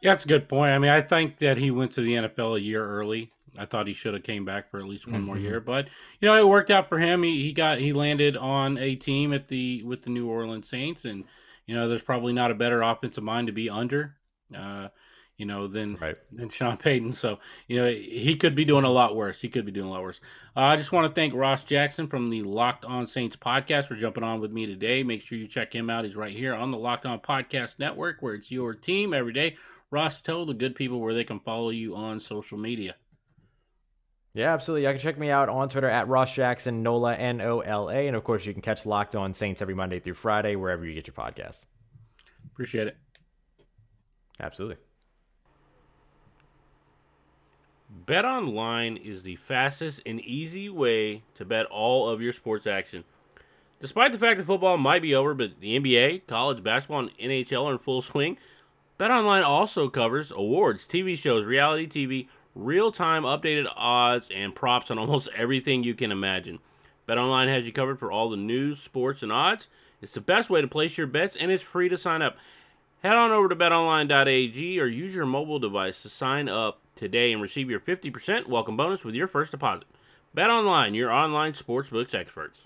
Yeah, 0.00 0.12
that's 0.12 0.24
a 0.24 0.28
good 0.28 0.48
point. 0.48 0.72
I 0.72 0.78
mean, 0.78 0.90
I 0.90 1.00
think 1.00 1.38
that 1.38 1.56
he 1.56 1.70
went 1.70 1.92
to 1.92 2.02
the 2.02 2.14
NFL 2.14 2.56
a 2.56 2.60
year 2.60 2.84
early. 2.84 3.30
I 3.56 3.66
thought 3.66 3.86
he 3.86 3.94
should 3.94 4.14
have 4.14 4.22
came 4.22 4.44
back 4.44 4.70
for 4.70 4.78
at 4.78 4.86
least 4.86 5.06
one 5.06 5.16
mm-hmm. 5.16 5.26
more 5.26 5.38
year, 5.38 5.60
but 5.60 5.88
you 6.20 6.28
know, 6.28 6.36
it 6.36 6.46
worked 6.46 6.70
out 6.70 6.88
for 6.88 6.98
him. 6.98 7.22
He, 7.22 7.42
he 7.42 7.52
got 7.52 7.78
he 7.78 7.92
landed 7.92 8.36
on 8.36 8.76
a 8.78 8.96
team 8.96 9.32
at 9.32 9.48
the 9.48 9.82
with 9.84 10.02
the 10.02 10.10
New 10.10 10.28
Orleans 10.28 10.68
Saints, 10.68 11.04
and 11.04 11.24
you 11.66 11.74
know, 11.74 11.88
there's 11.88 12.02
probably 12.02 12.32
not 12.32 12.50
a 12.50 12.54
better 12.54 12.82
offensive 12.82 13.24
mind 13.24 13.46
to 13.46 13.52
be 13.52 13.70
under. 13.70 14.16
Uh, 14.54 14.88
you 15.36 15.46
know, 15.46 15.66
than 15.66 15.96
right. 15.96 16.16
than 16.32 16.48
Sean 16.48 16.76
Payton. 16.76 17.14
So, 17.14 17.38
you 17.66 17.80
know, 17.80 17.90
he 17.90 18.36
could 18.36 18.54
be 18.54 18.64
doing 18.64 18.84
a 18.84 18.90
lot 18.90 19.16
worse. 19.16 19.40
He 19.40 19.48
could 19.48 19.66
be 19.66 19.72
doing 19.72 19.88
a 19.88 19.90
lot 19.90 20.02
worse. 20.02 20.20
Uh, 20.56 20.60
I 20.60 20.76
just 20.76 20.92
want 20.92 21.08
to 21.08 21.20
thank 21.20 21.34
Ross 21.34 21.64
Jackson 21.64 22.06
from 22.06 22.30
the 22.30 22.42
Locked 22.42 22.84
On 22.84 23.06
Saints 23.06 23.36
podcast 23.36 23.88
for 23.88 23.96
jumping 23.96 24.22
on 24.22 24.40
with 24.40 24.52
me 24.52 24.66
today. 24.66 25.02
Make 25.02 25.22
sure 25.22 25.36
you 25.36 25.48
check 25.48 25.74
him 25.74 25.90
out. 25.90 26.04
He's 26.04 26.16
right 26.16 26.36
here 26.36 26.54
on 26.54 26.70
the 26.70 26.78
Locked 26.78 27.06
On 27.06 27.18
Podcast 27.18 27.78
Network, 27.78 28.18
where 28.20 28.34
it's 28.34 28.50
your 28.50 28.74
team 28.74 29.12
every 29.12 29.32
day. 29.32 29.56
Ross, 29.90 30.22
tell 30.22 30.46
the 30.46 30.54
good 30.54 30.74
people 30.74 31.00
where 31.00 31.14
they 31.14 31.24
can 31.24 31.40
follow 31.40 31.70
you 31.70 31.94
on 31.94 32.20
social 32.20 32.58
media. 32.58 32.96
Yeah, 34.34 34.52
absolutely. 34.52 34.82
You 34.86 34.90
can 34.90 34.98
check 34.98 35.18
me 35.18 35.30
out 35.30 35.48
on 35.48 35.68
Twitter 35.68 35.88
at 35.88 36.08
Ross 36.08 36.34
Jackson, 36.34 36.82
NOLA, 36.82 37.14
N 37.14 37.40
O 37.40 37.60
L 37.60 37.88
A. 37.88 38.08
And 38.08 38.16
of 38.16 38.24
course, 38.24 38.44
you 38.44 38.52
can 38.52 38.62
catch 38.62 38.84
Locked 38.84 39.14
On 39.14 39.32
Saints 39.32 39.62
every 39.62 39.74
Monday 39.74 40.00
through 40.00 40.14
Friday, 40.14 40.56
wherever 40.56 40.84
you 40.84 40.92
get 40.94 41.06
your 41.06 41.14
podcast. 41.14 41.64
Appreciate 42.52 42.88
it. 42.88 42.96
Absolutely. 44.40 44.76
Bet 47.94 48.24
online 48.24 48.96
is 48.96 49.22
the 49.22 49.36
fastest 49.36 50.00
and 50.04 50.20
easy 50.20 50.68
way 50.68 51.22
to 51.36 51.44
bet 51.44 51.64
all 51.66 52.08
of 52.08 52.20
your 52.20 52.32
sports 52.32 52.66
action. 52.66 53.04
Despite 53.80 54.12
the 54.12 54.18
fact 54.18 54.38
that 54.38 54.46
football 54.46 54.76
might 54.76 55.00
be 55.00 55.14
over, 55.14 55.32
but 55.32 55.60
the 55.60 55.78
NBA, 55.78 56.26
college 56.26 56.62
basketball, 56.62 57.00
and 57.00 57.10
NHL 57.18 57.66
are 57.66 57.72
in 57.72 57.78
full 57.78 58.02
swing, 58.02 58.36
BetOnline 58.98 59.44
also 59.44 59.88
covers 59.88 60.32
awards, 60.32 60.86
TV 60.86 61.16
shows, 61.16 61.44
reality 61.44 61.86
TV, 61.86 62.28
real-time 62.54 63.22
updated 63.22 63.72
odds, 63.76 64.28
and 64.34 64.54
props 64.54 64.90
on 64.90 64.98
almost 65.00 65.28
everything 65.36 65.84
you 65.84 65.94
can 65.94 66.10
imagine. 66.10 66.58
BetOnline 67.08 67.48
has 67.48 67.64
you 67.64 67.72
covered 67.72 68.00
for 68.00 68.10
all 68.10 68.28
the 68.28 68.36
news, 68.36 68.80
sports, 68.80 69.22
and 69.22 69.32
odds. 69.32 69.68
It's 70.02 70.14
the 70.14 70.20
best 70.20 70.50
way 70.50 70.60
to 70.60 70.68
place 70.68 70.98
your 70.98 71.06
bets, 71.06 71.36
and 71.38 71.50
it's 71.50 71.62
free 71.62 71.88
to 71.88 71.96
sign 71.96 72.22
up. 72.22 72.36
Head 73.02 73.16
on 73.16 73.30
over 73.30 73.48
to 73.48 73.56
betonline.ag 73.56 74.80
or 74.80 74.86
use 74.86 75.14
your 75.14 75.26
mobile 75.26 75.58
device 75.58 76.02
to 76.02 76.08
sign 76.08 76.48
up 76.48 76.80
today 76.94 77.32
and 77.32 77.42
receive 77.42 77.70
your 77.70 77.80
50% 77.80 78.46
welcome 78.46 78.76
bonus 78.76 79.04
with 79.04 79.14
your 79.14 79.28
first 79.28 79.50
deposit. 79.50 79.86
BetOnline, 80.36 80.94
your 80.94 81.12
online 81.12 81.52
sportsbooks 81.52 82.14
experts. 82.14 82.60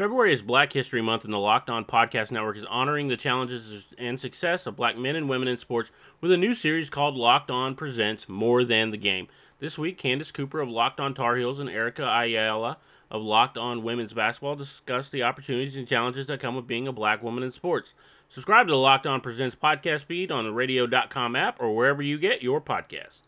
February 0.00 0.32
is 0.32 0.40
Black 0.40 0.72
History 0.72 1.02
Month, 1.02 1.24
and 1.24 1.32
the 1.32 1.38
Locked 1.38 1.68
On 1.68 1.84
Podcast 1.84 2.30
Network 2.30 2.56
is 2.56 2.64
honoring 2.70 3.08
the 3.08 3.18
challenges 3.18 3.84
and 3.98 4.18
success 4.18 4.66
of 4.66 4.74
black 4.74 4.96
men 4.96 5.14
and 5.14 5.28
women 5.28 5.46
in 5.46 5.58
sports 5.58 5.90
with 6.22 6.32
a 6.32 6.38
new 6.38 6.54
series 6.54 6.88
called 6.88 7.16
Locked 7.16 7.50
On 7.50 7.74
Presents 7.74 8.26
More 8.26 8.64
Than 8.64 8.92
the 8.92 8.96
Game. 8.96 9.28
This 9.58 9.76
week, 9.76 9.98
Candace 9.98 10.32
Cooper 10.32 10.60
of 10.60 10.70
Locked 10.70 11.00
On 11.00 11.12
Tar 11.12 11.36
Heels 11.36 11.58
and 11.58 11.68
Erica 11.68 12.04
Ayala 12.04 12.78
of 13.10 13.20
Locked 13.20 13.58
On 13.58 13.82
Women's 13.82 14.14
Basketball 14.14 14.56
discuss 14.56 15.10
the 15.10 15.22
opportunities 15.22 15.76
and 15.76 15.86
challenges 15.86 16.26
that 16.28 16.40
come 16.40 16.56
with 16.56 16.66
being 16.66 16.88
a 16.88 16.92
black 16.92 17.22
woman 17.22 17.42
in 17.42 17.52
sports. 17.52 17.92
Subscribe 18.32 18.68
to 18.68 18.72
the 18.72 18.78
Locked 18.78 19.08
On 19.08 19.20
Presents 19.20 19.56
podcast 19.60 20.04
feed 20.04 20.30
on 20.30 20.44
the 20.44 20.52
radio.com 20.52 21.34
app 21.34 21.60
or 21.60 21.74
wherever 21.74 22.00
you 22.00 22.16
get 22.16 22.44
your 22.44 22.60
podcast. 22.60 23.22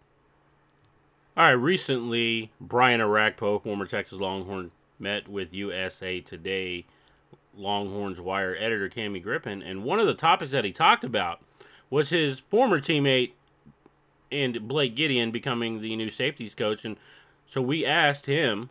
All 1.37 1.45
right, 1.45 1.51
recently, 1.51 2.53
Brian 2.61 3.01
Orakpo, 3.01 3.61
former 3.61 3.85
Texas 3.85 4.21
Longhorn 4.21 4.71
met 5.01 5.27
with 5.27 5.53
USA 5.53 6.21
Today 6.21 6.85
Longhorns 7.57 8.21
Wire 8.21 8.55
editor 8.55 8.89
Cami 8.89 9.21
Griffin, 9.21 9.61
and 9.61 9.83
one 9.83 9.99
of 9.99 10.07
the 10.07 10.15
topics 10.15 10.53
that 10.53 10.65
he 10.65 10.71
talked 10.71 11.03
about 11.03 11.41
was 11.91 12.11
his 12.11 12.39
former 12.39 12.81
teammate 12.81 13.33
and 14.31 14.69
Blake 14.69 14.95
Gideon 14.95 15.33
becoming 15.33 15.81
the 15.81 15.97
new 15.97 16.13
safeties 16.13 16.55
coach. 16.55 16.85
And 16.85 16.97
so 17.51 17.61
we 17.61 17.85
asked 17.85 18.27
him 18.27 18.71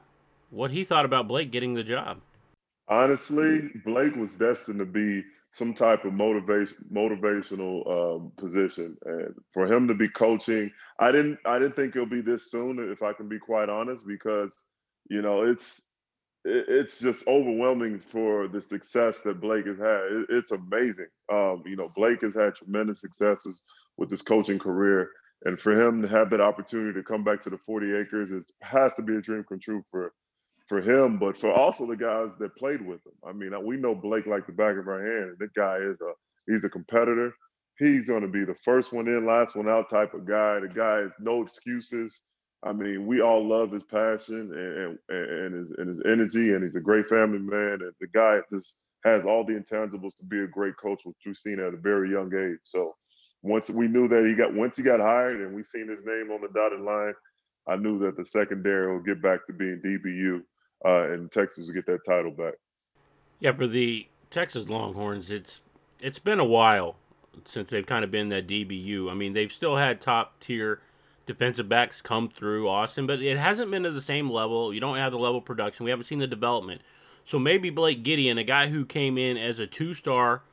what 0.49 0.71
he 0.71 0.85
thought 0.85 1.03
about 1.03 1.27
Blake 1.27 1.51
getting 1.51 1.73
the 1.73 1.83
job. 1.83 2.21
Honestly, 2.87 3.69
Blake 3.83 4.15
was 4.15 4.33
destined 4.35 4.79
to 4.79 4.85
be 4.85 5.25
some 5.53 5.73
type 5.73 6.05
of 6.05 6.13
motivation 6.13 6.75
motivational 6.93 7.85
um, 7.87 8.31
position 8.37 8.97
and 9.05 9.35
for 9.53 9.71
him 9.71 9.87
to 9.87 9.93
be 9.93 10.09
coaching 10.09 10.71
i 10.99 11.11
didn't 11.11 11.37
i 11.45 11.59
didn't 11.59 11.75
think 11.75 11.95
it'll 11.95 12.05
be 12.05 12.21
this 12.21 12.49
soon 12.49 12.91
if 12.91 13.01
i 13.01 13.13
can 13.13 13.27
be 13.27 13.39
quite 13.39 13.69
honest 13.69 14.05
because 14.07 14.53
you 15.09 15.21
know 15.21 15.43
it's 15.43 15.87
it's 16.43 16.99
just 16.99 17.27
overwhelming 17.27 17.99
for 17.99 18.47
the 18.47 18.61
success 18.61 19.19
that 19.23 19.39
Blake 19.39 19.67
has 19.67 19.77
had. 19.77 20.25
It's 20.29 20.51
amazing. 20.51 21.05
Um, 21.31 21.61
you 21.67 21.75
know, 21.75 21.91
Blake 21.95 22.23
has 22.23 22.33
had 22.33 22.55
tremendous 22.55 22.99
successes 22.99 23.61
with 23.97 24.09
his 24.09 24.23
coaching 24.23 24.57
career, 24.57 25.11
and 25.45 25.59
for 25.59 25.79
him 25.79 26.01
to 26.01 26.07
have 26.07 26.29
that 26.29 26.41
opportunity 26.41 26.93
to 26.93 27.03
come 27.03 27.23
back 27.23 27.41
to 27.43 27.49
the 27.49 27.57
40 27.57 27.95
acres 27.95 28.31
it 28.31 28.43
has 28.61 28.93
to 28.95 29.01
be 29.01 29.15
a 29.15 29.21
dream 29.21 29.43
come 29.47 29.59
true 29.59 29.83
for 29.91 30.13
for 30.71 30.81
him, 30.81 31.17
but 31.17 31.37
for 31.37 31.51
also 31.51 31.85
the 31.85 31.97
guys 31.97 32.29
that 32.39 32.55
played 32.55 32.81
with 32.81 33.05
him. 33.05 33.11
I 33.27 33.33
mean, 33.33 33.51
we 33.65 33.75
know 33.75 33.93
Blake 33.93 34.25
like 34.25 34.47
the 34.47 34.53
back 34.53 34.77
of 34.77 34.87
our 34.87 35.01
hand. 35.05 35.35
That 35.39 35.53
guy 35.53 35.75
is 35.75 35.99
a 35.99 36.13
he's 36.47 36.63
a 36.63 36.69
competitor. 36.69 37.33
He's 37.77 38.07
going 38.07 38.21
to 38.21 38.29
be 38.29 38.45
the 38.45 38.55
first 38.63 38.93
one 38.93 39.09
in, 39.09 39.25
last 39.25 39.57
one 39.57 39.67
out 39.67 39.89
type 39.89 40.13
of 40.13 40.25
guy. 40.25 40.61
The 40.61 40.69
guy 40.73 40.99
has 40.99 41.11
no 41.19 41.41
excuses. 41.41 42.21
I 42.63 42.71
mean, 42.71 43.05
we 43.05 43.19
all 43.19 43.45
love 43.45 43.73
his 43.73 43.83
passion 43.83 44.53
and, 44.53 44.97
and, 45.09 45.29
and, 45.29 45.55
his, 45.55 45.77
and 45.77 45.89
his 45.89 46.01
energy, 46.05 46.53
and 46.53 46.63
he's 46.63 46.77
a 46.77 46.79
great 46.79 47.09
family 47.09 47.39
man. 47.39 47.79
And 47.81 47.91
the 47.99 48.07
guy 48.07 48.39
just 48.49 48.77
has 49.03 49.25
all 49.25 49.43
the 49.43 49.53
intangibles 49.53 50.15
to 50.19 50.25
be 50.25 50.39
a 50.39 50.47
great 50.47 50.77
coach, 50.77 51.01
which 51.03 51.17
we've 51.25 51.35
seen 51.35 51.59
at 51.59 51.73
a 51.73 51.77
very 51.77 52.11
young 52.11 52.31
age. 52.33 52.59
So 52.63 52.95
once 53.41 53.69
we 53.69 53.89
knew 53.89 54.07
that 54.07 54.25
he 54.25 54.35
got 54.35 54.53
once 54.53 54.77
he 54.77 54.83
got 54.83 55.01
hired 55.01 55.41
and 55.41 55.53
we 55.53 55.63
seen 55.63 55.89
his 55.89 56.05
name 56.05 56.31
on 56.31 56.39
the 56.39 56.47
dotted 56.47 56.79
line, 56.79 57.13
I 57.67 57.75
knew 57.75 57.99
that 58.05 58.15
the 58.15 58.25
secondary 58.25 58.93
will 58.93 59.03
get 59.03 59.21
back 59.21 59.45
to 59.47 59.53
being 59.53 59.81
DBU, 59.83 60.43
uh, 60.85 61.11
and 61.11 61.31
Texas 61.31 61.67
will 61.67 61.73
get 61.73 61.85
that 61.85 62.05
title 62.07 62.31
back. 62.31 62.55
Yeah, 63.39 63.53
for 63.53 63.67
the 63.67 64.07
Texas 64.29 64.69
Longhorns, 64.69 65.29
it's 65.31 65.61
it's 65.99 66.19
been 66.19 66.39
a 66.39 66.45
while 66.45 66.95
since 67.45 67.69
they've 67.69 67.85
kind 67.85 68.03
of 68.03 68.11
been 68.11 68.29
that 68.29 68.47
DBU. 68.47 69.09
I 69.09 69.13
mean, 69.13 69.33
they've 69.33 69.51
still 69.51 69.77
had 69.77 70.01
top 70.01 70.39
tier 70.39 70.81
defensive 71.25 71.69
backs 71.69 72.01
come 72.01 72.29
through 72.29 72.67
Austin, 72.67 73.07
but 73.07 73.21
it 73.21 73.37
hasn't 73.37 73.71
been 73.71 73.83
to 73.83 73.91
the 73.91 74.01
same 74.01 74.29
level. 74.29 74.73
You 74.73 74.79
don't 74.79 74.97
have 74.97 75.11
the 75.11 75.19
level 75.19 75.37
of 75.37 75.45
production. 75.45 75.83
We 75.85 75.91
haven't 75.91 76.05
seen 76.05 76.19
the 76.19 76.27
development. 76.27 76.81
So 77.23 77.39
maybe 77.39 77.69
Blake 77.69 78.03
Gideon, 78.03 78.37
a 78.37 78.43
guy 78.43 78.67
who 78.67 78.85
came 78.85 79.17
in 79.17 79.37
as 79.37 79.59
a 79.59 79.67
two 79.67 79.93
star 79.93 80.43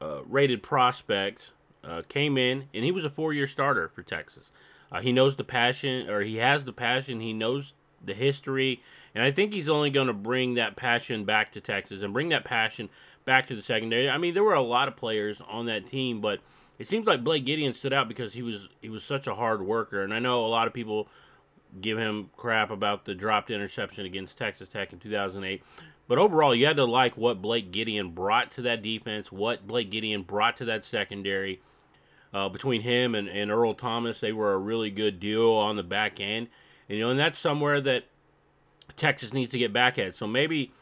uh, 0.00 0.22
rated 0.24 0.62
prospect, 0.62 1.50
uh, 1.82 2.02
came 2.08 2.36
in 2.36 2.68
and 2.74 2.84
he 2.84 2.92
was 2.92 3.04
a 3.04 3.10
four 3.10 3.32
year 3.32 3.46
starter 3.46 3.88
for 3.88 4.02
Texas. 4.02 4.50
Uh, 4.92 5.00
he 5.00 5.12
knows 5.12 5.36
the 5.36 5.44
passion, 5.44 6.10
or 6.10 6.22
he 6.22 6.36
has 6.36 6.64
the 6.64 6.72
passion. 6.72 7.20
He 7.20 7.32
knows 7.32 7.74
the 8.04 8.14
history, 8.14 8.82
and 9.14 9.24
I 9.24 9.30
think 9.30 9.52
he's 9.52 9.68
only 9.68 9.90
going 9.90 10.06
to 10.06 10.12
bring 10.12 10.54
that 10.54 10.76
passion 10.76 11.24
back 11.24 11.52
to 11.52 11.60
Texas 11.60 12.02
and 12.02 12.12
bring 12.12 12.30
that 12.30 12.44
passion 12.44 12.88
back 13.24 13.46
to 13.48 13.56
the 13.56 13.62
secondary. 13.62 14.08
I 14.08 14.18
mean, 14.18 14.34
there 14.34 14.44
were 14.44 14.54
a 14.54 14.62
lot 14.62 14.88
of 14.88 14.96
players 14.96 15.40
on 15.48 15.66
that 15.66 15.86
team, 15.86 16.20
but 16.20 16.40
it 16.78 16.88
seems 16.88 17.06
like 17.06 17.22
Blake 17.22 17.44
Gideon 17.44 17.74
stood 17.74 17.92
out 17.92 18.08
because 18.08 18.32
he 18.32 18.42
was 18.42 18.68
he 18.80 18.88
was 18.88 19.04
such 19.04 19.26
a 19.26 19.34
hard 19.34 19.62
worker, 19.62 20.02
and 20.02 20.14
I 20.14 20.18
know 20.18 20.44
a 20.44 20.48
lot 20.48 20.66
of 20.66 20.72
people 20.72 21.08
give 21.80 21.98
him 21.98 22.30
crap 22.36 22.70
about 22.70 23.04
the 23.04 23.14
dropped 23.14 23.50
interception 23.50 24.06
against 24.06 24.36
Texas 24.36 24.68
Tech 24.68 24.92
in 24.92 24.98
2008. 24.98 25.62
But 26.08 26.18
overall, 26.18 26.54
you 26.54 26.66
had 26.66 26.76
to 26.76 26.84
like 26.84 27.16
what 27.16 27.40
Blake 27.40 27.70
Gideon 27.70 28.10
brought 28.10 28.50
to 28.52 28.62
that 28.62 28.82
defense, 28.82 29.30
what 29.30 29.66
Blake 29.66 29.90
Gideon 29.90 30.22
brought 30.22 30.56
to 30.56 30.64
that 30.64 30.84
secondary. 30.84 31.60
Uh, 32.32 32.48
between 32.48 32.82
him 32.82 33.16
and, 33.16 33.28
and 33.28 33.50
Earl 33.50 33.74
Thomas, 33.74 34.20
they 34.20 34.32
were 34.32 34.52
a 34.52 34.58
really 34.58 34.90
good 34.90 35.18
duo 35.18 35.56
on 35.56 35.74
the 35.74 35.82
back 35.82 36.20
end. 36.20 36.46
You 36.90 36.98
know, 36.98 37.10
and 37.10 37.20
that's 37.20 37.38
somewhere 37.38 37.80
that 37.82 38.04
Texas 38.96 39.32
needs 39.32 39.52
to 39.52 39.58
get 39.58 39.72
back 39.72 39.96
at. 39.96 40.16
So 40.16 40.26
maybe 40.26 40.72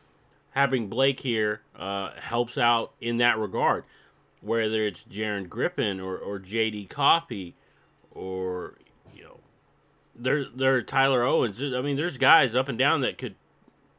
having 0.52 0.88
Blake 0.88 1.20
here 1.20 1.60
uh, 1.78 2.12
helps 2.18 2.56
out 2.56 2.92
in 2.98 3.18
that 3.18 3.36
regard, 3.36 3.84
whether 4.40 4.82
it's 4.82 5.02
Jaron 5.02 5.50
Griffin 5.50 6.00
or, 6.00 6.16
or 6.16 6.38
J.D. 6.38 6.86
Coffey 6.86 7.54
or 8.10 8.78
you 9.14 9.22
know, 9.22 9.38
there 10.16 10.46
there 10.54 10.80
Tyler 10.82 11.22
Owens. 11.22 11.60
I 11.60 11.82
mean, 11.82 11.96
there's 11.96 12.16
guys 12.16 12.54
up 12.54 12.70
and 12.70 12.78
down 12.78 13.02
that 13.02 13.18
could 13.18 13.34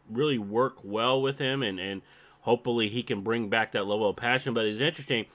really 0.10 0.40
work 0.40 0.80
well 0.84 1.22
with 1.22 1.38
him, 1.38 1.62
and 1.62 1.80
and 1.80 2.02
hopefully 2.42 2.90
he 2.90 3.04
can 3.04 3.22
bring 3.22 3.50
back 3.50 3.72
that 3.74 3.86
level 3.86 4.10
of 4.10 4.16
passion. 4.16 4.56
But 4.56 4.66
it's 4.66 4.82
interesting. 4.82 5.28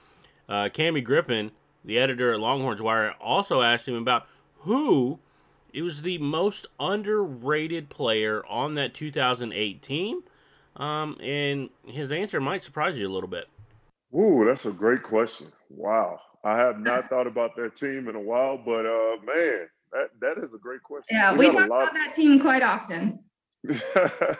Uh, 0.49 0.65
Cami 0.65 1.01
Griffin, 1.01 1.51
the 1.85 1.97
editor 1.97 2.33
at 2.33 2.39
Longhorns 2.41 2.81
Wire, 2.81 3.15
also 3.21 3.61
asked 3.61 3.87
him 3.87 3.95
about 3.95 4.27
who 4.59 5.19
it 5.75 5.81
was 5.81 6.03
the 6.03 6.17
most 6.19 6.65
underrated 6.79 7.89
player 7.89 8.45
on 8.47 8.75
that 8.75 8.93
2008 8.93 9.81
team. 9.81 10.23
Um, 10.77 11.17
and 11.21 11.69
his 11.85 12.13
answer 12.13 12.39
might 12.39 12.63
surprise 12.63 12.95
you 12.95 13.09
a 13.09 13.11
little 13.11 13.29
bit. 13.29 13.49
Ooh, 14.15 14.45
that's 14.45 14.65
a 14.65 14.71
great 14.71 15.03
question. 15.03 15.47
Wow. 15.69 16.21
I 16.45 16.57
have 16.59 16.79
not 16.79 17.09
thought 17.09 17.27
about 17.27 17.57
that 17.57 17.75
team 17.75 18.07
in 18.07 18.15
a 18.15 18.21
while, 18.21 18.57
but 18.57 18.85
uh, 18.85 19.17
man, 19.25 19.67
that, 19.91 20.11
that 20.21 20.37
is 20.41 20.53
a 20.53 20.57
great 20.57 20.81
question. 20.81 21.17
Yeah, 21.17 21.33
we, 21.33 21.49
we 21.49 21.51
talk 21.51 21.65
about 21.65 21.93
that 21.93 22.15
team 22.15 22.39
quite 22.39 22.63
often. 22.63 23.19
the 23.65 24.37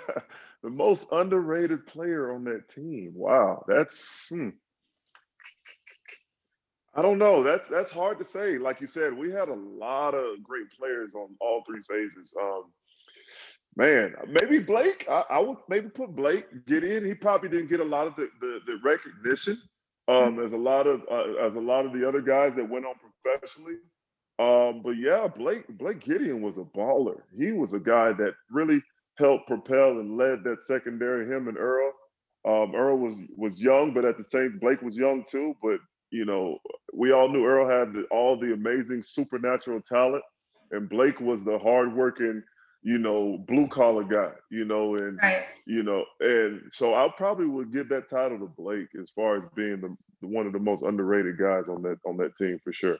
most 0.64 1.08
underrated 1.12 1.86
player 1.86 2.34
on 2.34 2.46
that 2.46 2.70
team. 2.70 3.12
Wow, 3.14 3.66
that's 3.68 4.30
hmm. 4.30 4.50
I 6.96 7.02
don't 7.02 7.18
know. 7.18 7.44
That's 7.44 7.68
that's 7.70 7.92
hard 7.92 8.20
to 8.20 8.26
say. 8.26 8.58
Like 8.58 8.80
you 8.80 8.88
said, 8.88 9.14
we 9.14 9.30
had 9.30 9.50
a 9.50 9.54
lot 9.54 10.14
of 10.14 10.42
great 10.42 10.72
players 10.78 11.12
on 11.14 11.36
all 11.42 11.62
three 11.66 11.82
phases. 11.90 12.34
Um, 12.42 12.64
man, 13.76 14.16
maybe 14.28 14.60
Blake. 14.60 15.06
I, 15.10 15.26
I, 15.30 15.40
would 15.40 15.58
maybe 15.68 15.90
put 15.90 16.16
Blake 16.16 16.46
Gideon. 16.66 17.04
He 17.04 17.14
probably 17.14 17.50
didn't 17.50 17.70
get 17.70 17.82
a 17.82 17.86
lot 17.86 18.08
of 18.08 18.16
the, 18.16 18.30
the, 18.40 18.60
the 18.66 18.78
recognition 18.82 19.62
um, 20.08 20.40
as 20.40 20.54
a 20.54 20.58
lot 20.58 20.88
of 20.88 21.02
uh, 21.12 21.46
as 21.46 21.56
a 21.56 21.60
lot 21.60 21.86
of 21.86 21.92
the 21.92 22.08
other 22.08 22.22
guys 22.22 22.54
that 22.56 22.70
went 22.70 22.86
on 22.86 22.96
professionally. 23.24 23.76
Um, 24.40 24.82
but 24.82 24.92
yeah, 24.92 25.28
Blake 25.28 25.66
Blake 25.78 26.00
Gideon 26.00 26.42
was 26.42 26.56
a 26.58 26.78
baller. 26.78 27.22
He 27.38 27.52
was 27.52 27.74
a 27.74 27.80
guy 27.80 28.14
that 28.14 28.34
really 28.50 28.82
helped 29.18 29.48
propel 29.48 30.00
and 30.00 30.18
led 30.18 30.44
that 30.46 30.62
secondary. 30.62 31.26
Him 31.26 31.48
and 31.48 31.58
Earl. 31.58 31.92
Um, 32.48 32.76
Earl 32.76 33.00
was 33.00 33.16
was 33.36 33.60
young, 33.62 33.94
but 33.94 34.06
at 34.06 34.18
the 34.18 34.24
same 34.24 34.60
Blake 34.62 34.82
was 34.82 34.96
young 34.96 35.26
too. 35.30 35.56
But 35.62 35.80
you 36.12 36.26
know, 36.26 36.60
we 36.94 37.12
all 37.12 37.30
knew 37.30 37.46
Earl 37.46 37.68
had 37.68 37.94
all 38.12 38.40
the 38.40 38.54
amazing 38.54 39.04
supernatural 39.08 39.82
talent, 39.82 40.24
and 40.72 40.90
Blake 40.90 41.20
was 41.20 41.40
the 41.46 41.60
hardworking, 41.60 42.44
you 42.84 42.98
know, 42.98 43.44
blue 43.48 43.68
collar 43.68 44.04
guy, 44.04 44.32
you 44.50 44.66
know, 44.66 44.96
and 44.96 45.20
right. 45.22 45.46
you 45.66 45.84
know, 45.84 46.06
and 46.20 46.62
so 46.72 46.94
I 46.96 47.10
probably 47.16 47.48
would 47.48 47.74
give 47.74 47.90
that 47.90 48.10
title 48.10 48.40
to 48.40 48.52
Blake 48.58 48.90
as 49.00 49.10
far 49.10 49.38
as 49.38 49.44
being 49.56 49.82
the, 49.82 50.28
one 50.28 50.48
of 50.48 50.54
the 50.54 50.60
most 50.60 50.84
underrated 50.84 51.38
guys 51.38 51.64
on 51.70 51.82
that 51.84 51.98
on 52.06 52.18
that 52.18 52.38
team 52.38 52.60
for 52.64 52.74
sure. 52.74 52.98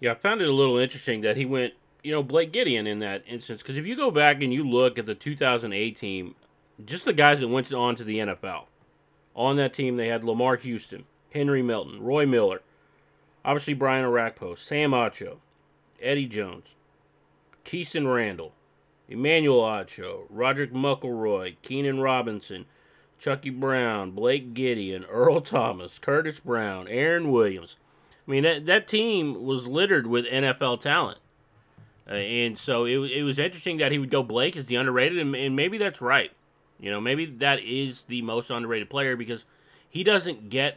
Yeah, 0.00 0.12
I 0.12 0.14
found 0.14 0.42
it 0.42 0.48
a 0.48 0.52
little 0.52 0.76
interesting 0.76 1.22
that 1.22 1.36
he 1.36 1.46
went, 1.46 1.72
you 2.02 2.12
know, 2.12 2.22
Blake 2.22 2.52
Gideon 2.52 2.86
in 2.86 2.98
that 2.98 3.24
instance 3.26 3.62
because 3.62 3.76
if 3.76 3.86
you 3.86 3.96
go 3.96 4.10
back 4.10 4.42
and 4.42 4.52
you 4.52 4.68
look 4.68 4.98
at 4.98 5.06
the 5.06 5.14
2008 5.14 5.96
team, 5.96 6.34
just 6.84 7.04
the 7.04 7.12
guys 7.12 7.40
that 7.40 7.48
went 7.48 7.72
on 7.72 7.96
to 7.96 8.04
the 8.04 8.18
NFL. 8.18 8.64
On 9.34 9.56
that 9.56 9.74
team, 9.74 9.96
they 9.96 10.08
had 10.08 10.22
Lamarr 10.22 10.60
Houston, 10.60 11.04
Henry 11.36 11.62
Melton, 11.62 12.02
Roy 12.02 12.26
Miller, 12.26 12.62
obviously 13.44 13.74
Brian 13.74 14.04
Orakpo, 14.04 14.58
Sam 14.58 14.90
Acho, 14.90 15.36
Eddie 16.00 16.26
Jones, 16.26 16.74
Kheeston 17.64 18.12
Randall, 18.12 18.52
Emmanuel 19.08 19.60
Acho, 19.60 20.30
Roddrick 20.32 20.72
Muckelroy, 20.72 21.56
Keenan 21.62 22.00
Robinson, 22.00 22.64
Chykie 23.20 23.58
Brown, 23.58 24.10
Blake 24.10 24.54
Gideon, 24.54 25.04
Earl 25.04 25.40
Thomas, 25.40 25.98
Curtis 25.98 26.40
Brown, 26.40 26.88
Aaron 26.88 27.30
Williams. 27.30 27.76
I 28.26 28.30
mean, 28.30 28.42
that, 28.42 28.66
that 28.66 28.88
team 28.88 29.44
was 29.44 29.66
littered 29.66 30.06
with 30.06 30.26
NFL 30.26 30.80
talent. 30.80 31.18
Uh, 32.08 32.14
and 32.14 32.58
so 32.58 32.84
it, 32.84 32.98
it 33.10 33.22
was 33.22 33.38
interesting 33.38 33.78
that 33.78 33.92
he 33.92 33.98
would 33.98 34.10
go 34.10 34.22
Blake 34.22 34.56
as 34.56 34.66
the 34.66 34.76
underrated, 34.76 35.18
and, 35.18 35.34
and 35.34 35.56
maybe 35.56 35.78
that's 35.78 36.00
right. 36.00 36.32
You 36.78 36.90
know, 36.90 37.00
maybe 37.00 37.26
that 37.26 37.60
is 37.60 38.04
the 38.04 38.22
most 38.22 38.50
underrated 38.50 38.90
player 38.90 39.16
because 39.16 39.44
he 39.88 40.04
doesn't 40.04 40.50
get 40.50 40.76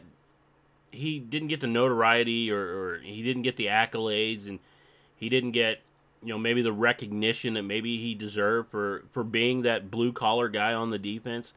he 0.92 1.20
didn't 1.20 1.48
get 1.48 1.62
the 1.62 1.68
notoriety 1.68 2.52
or, 2.52 2.60
or 2.60 3.00
he 3.00 3.22
didn't 3.22 3.44
get 3.44 3.58
the 3.58 3.68
accolades 3.68 4.48
and 4.48 4.60
he 5.16 5.30
didn't 5.30 5.52
get 5.52 5.82
you 6.24 6.30
know 6.30 6.38
maybe 6.38 6.62
the 6.62 6.74
recognition 6.74 7.54
that 7.54 7.64
maybe 7.64 7.98
he 7.98 8.14
deserved 8.14 8.70
for 8.70 9.04
for 9.12 9.24
being 9.24 9.62
that 9.64 9.90
blue 9.90 10.12
collar 10.12 10.50
guy 10.50 10.74
on 10.74 10.90
the 10.90 11.00
defense. 11.00 11.54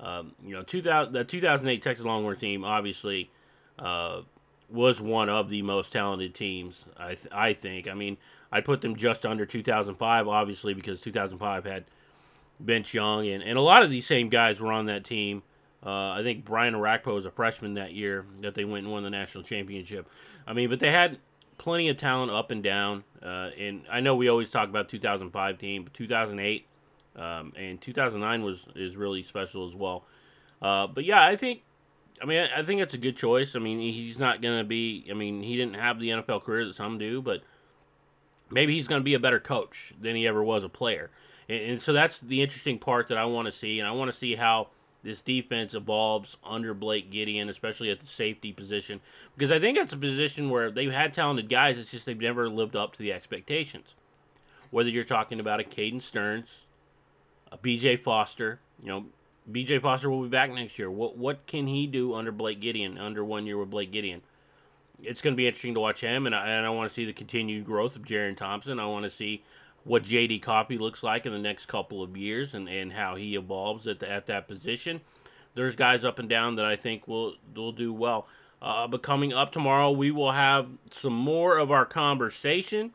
Um, 0.00 0.32
you 0.44 0.54
know, 0.54 0.62
2000 0.62 1.12
the 1.12 1.24
2008 1.24 1.82
Texas 1.82 2.04
Longhorns 2.04 2.40
team 2.40 2.64
obviously 2.64 3.30
uh, 3.78 4.22
was 4.68 5.00
one 5.00 5.28
of 5.28 5.48
the 5.48 5.62
most 5.62 5.92
talented 5.92 6.34
teams. 6.34 6.84
I 6.96 7.14
th- 7.14 7.28
I 7.32 7.52
think. 7.52 7.88
I 7.88 7.94
mean, 7.94 8.16
I 8.52 8.60
put 8.60 8.80
them 8.80 8.96
just 8.96 9.24
under 9.24 9.46
2005, 9.46 10.28
obviously 10.28 10.74
because 10.74 11.00
2005 11.00 11.64
had 11.64 11.84
Vince 12.60 12.92
Young 12.92 13.26
and 13.26 13.42
and 13.42 13.58
a 13.58 13.62
lot 13.62 13.82
of 13.82 13.90
these 13.90 14.06
same 14.06 14.28
guys 14.28 14.60
were 14.60 14.72
on 14.72 14.86
that 14.86 15.04
team. 15.04 15.42
Uh, 15.84 16.12
I 16.12 16.22
think 16.22 16.44
Brian 16.44 16.74
Orakpo 16.74 17.14
was 17.14 17.26
a 17.26 17.30
freshman 17.30 17.74
that 17.74 17.92
year 17.92 18.24
that 18.40 18.54
they 18.54 18.64
went 18.64 18.84
and 18.84 18.92
won 18.92 19.02
the 19.02 19.10
national 19.10 19.44
championship. 19.44 20.08
I 20.46 20.54
mean, 20.54 20.70
but 20.70 20.80
they 20.80 20.90
had 20.90 21.18
plenty 21.58 21.88
of 21.88 21.96
talent 21.96 22.30
up 22.30 22.50
and 22.50 22.62
down. 22.62 23.04
Uh, 23.22 23.50
and 23.58 23.82
I 23.90 24.00
know 24.00 24.16
we 24.16 24.28
always 24.28 24.48
talk 24.48 24.68
about 24.68 24.88
2005 24.88 25.58
team, 25.58 25.84
but 25.84 25.94
2008 25.94 26.66
um, 27.16 27.52
and 27.56 27.80
2009 27.80 28.42
was 28.42 28.66
is 28.74 28.96
really 28.96 29.22
special 29.22 29.68
as 29.68 29.74
well. 29.74 30.04
Uh, 30.60 30.86
but 30.86 31.04
yeah, 31.04 31.24
I 31.24 31.36
think. 31.36 31.62
I 32.22 32.26
mean, 32.26 32.48
I 32.56 32.62
think 32.62 32.80
it's 32.80 32.94
a 32.94 32.98
good 32.98 33.16
choice. 33.16 33.56
I 33.56 33.58
mean, 33.58 33.80
he's 33.80 34.20
not 34.20 34.40
going 34.40 34.58
to 34.58 34.64
be. 34.64 35.04
I 35.10 35.14
mean, 35.14 35.42
he 35.42 35.56
didn't 35.56 35.74
have 35.74 35.98
the 35.98 36.10
NFL 36.10 36.44
career 36.44 36.64
that 36.64 36.76
some 36.76 36.96
do, 36.96 37.20
but 37.20 37.42
maybe 38.50 38.76
he's 38.76 38.86
going 38.86 39.00
to 39.00 39.04
be 39.04 39.14
a 39.14 39.18
better 39.18 39.40
coach 39.40 39.92
than 40.00 40.14
he 40.14 40.26
ever 40.26 40.42
was 40.42 40.62
a 40.62 40.68
player. 40.68 41.10
And, 41.48 41.62
and 41.62 41.82
so 41.82 41.92
that's 41.92 42.18
the 42.18 42.40
interesting 42.40 42.78
part 42.78 43.08
that 43.08 43.18
I 43.18 43.24
want 43.24 43.46
to 43.46 43.52
see, 43.52 43.80
and 43.80 43.88
I 43.88 43.90
want 43.90 44.12
to 44.12 44.16
see 44.16 44.36
how 44.36 44.68
this 45.04 45.20
defense 45.20 45.74
evolves 45.74 46.36
under 46.42 46.72
Blake 46.72 47.10
Gideon, 47.10 47.48
especially 47.50 47.90
at 47.90 48.00
the 48.00 48.06
safety 48.06 48.52
position, 48.52 49.00
because 49.36 49.50
I 49.50 49.60
think 49.60 49.76
it's 49.76 49.92
a 49.92 49.98
position 49.98 50.48
where 50.48 50.70
they've 50.70 50.90
had 50.90 51.12
talented 51.12 51.48
guys. 51.48 51.78
It's 51.78 51.90
just 51.90 52.06
they've 52.06 52.18
never 52.18 52.48
lived 52.48 52.74
up 52.74 52.94
to 52.94 52.98
the 52.98 53.12
expectations. 53.12 53.88
Whether 54.70 54.88
you're 54.88 55.04
talking 55.04 55.38
about 55.38 55.60
a 55.60 55.62
Caden 55.62 56.02
Sterns, 56.02 56.48
a 57.52 57.58
B.J. 57.58 57.98
Foster, 57.98 58.60
you 58.82 58.88
know, 58.88 59.04
B.J. 59.50 59.78
Foster 59.80 60.10
will 60.10 60.22
be 60.22 60.28
back 60.28 60.50
next 60.50 60.78
year. 60.78 60.90
What 60.90 61.18
what 61.18 61.46
can 61.46 61.66
he 61.66 61.86
do 61.86 62.14
under 62.14 62.32
Blake 62.32 62.60
Gideon? 62.60 62.96
Under 62.98 63.22
one 63.22 63.46
year 63.46 63.58
with 63.58 63.70
Blake 63.70 63.92
Gideon, 63.92 64.22
it's 65.02 65.20
going 65.20 65.34
to 65.34 65.36
be 65.36 65.46
interesting 65.46 65.74
to 65.74 65.80
watch 65.80 66.00
him, 66.00 66.24
and 66.26 66.34
I, 66.34 66.48
and 66.48 66.66
I 66.66 66.70
want 66.70 66.90
to 66.90 66.94
see 66.94 67.04
the 67.04 67.12
continued 67.12 67.66
growth 67.66 67.94
of 67.94 68.02
Jerrin 68.02 68.36
Thompson. 68.36 68.80
I 68.80 68.86
want 68.86 69.04
to 69.04 69.10
see 69.10 69.44
what 69.84 70.02
JD 70.02 70.42
Coffey 70.42 70.78
looks 70.78 71.02
like 71.02 71.26
in 71.26 71.32
the 71.32 71.38
next 71.38 71.66
couple 71.66 72.02
of 72.02 72.16
years 72.16 72.54
and, 72.54 72.68
and 72.68 72.92
how 72.92 73.14
he 73.14 73.36
evolves 73.36 73.86
at, 73.86 74.00
the, 74.00 74.10
at 74.10 74.26
that 74.26 74.48
position. 74.48 75.02
There's 75.54 75.76
guys 75.76 76.04
up 76.04 76.18
and 76.18 76.28
down 76.28 76.56
that 76.56 76.64
I 76.64 76.74
think 76.74 77.06
will 77.06 77.34
will 77.54 77.72
do 77.72 77.92
well. 77.92 78.26
Uh, 78.60 78.88
but 78.88 79.02
coming 79.02 79.32
up 79.32 79.52
tomorrow, 79.52 79.90
we 79.90 80.10
will 80.10 80.32
have 80.32 80.68
some 80.92 81.12
more 81.12 81.58
of 81.58 81.70
our 81.70 81.84
conversation 81.84 82.94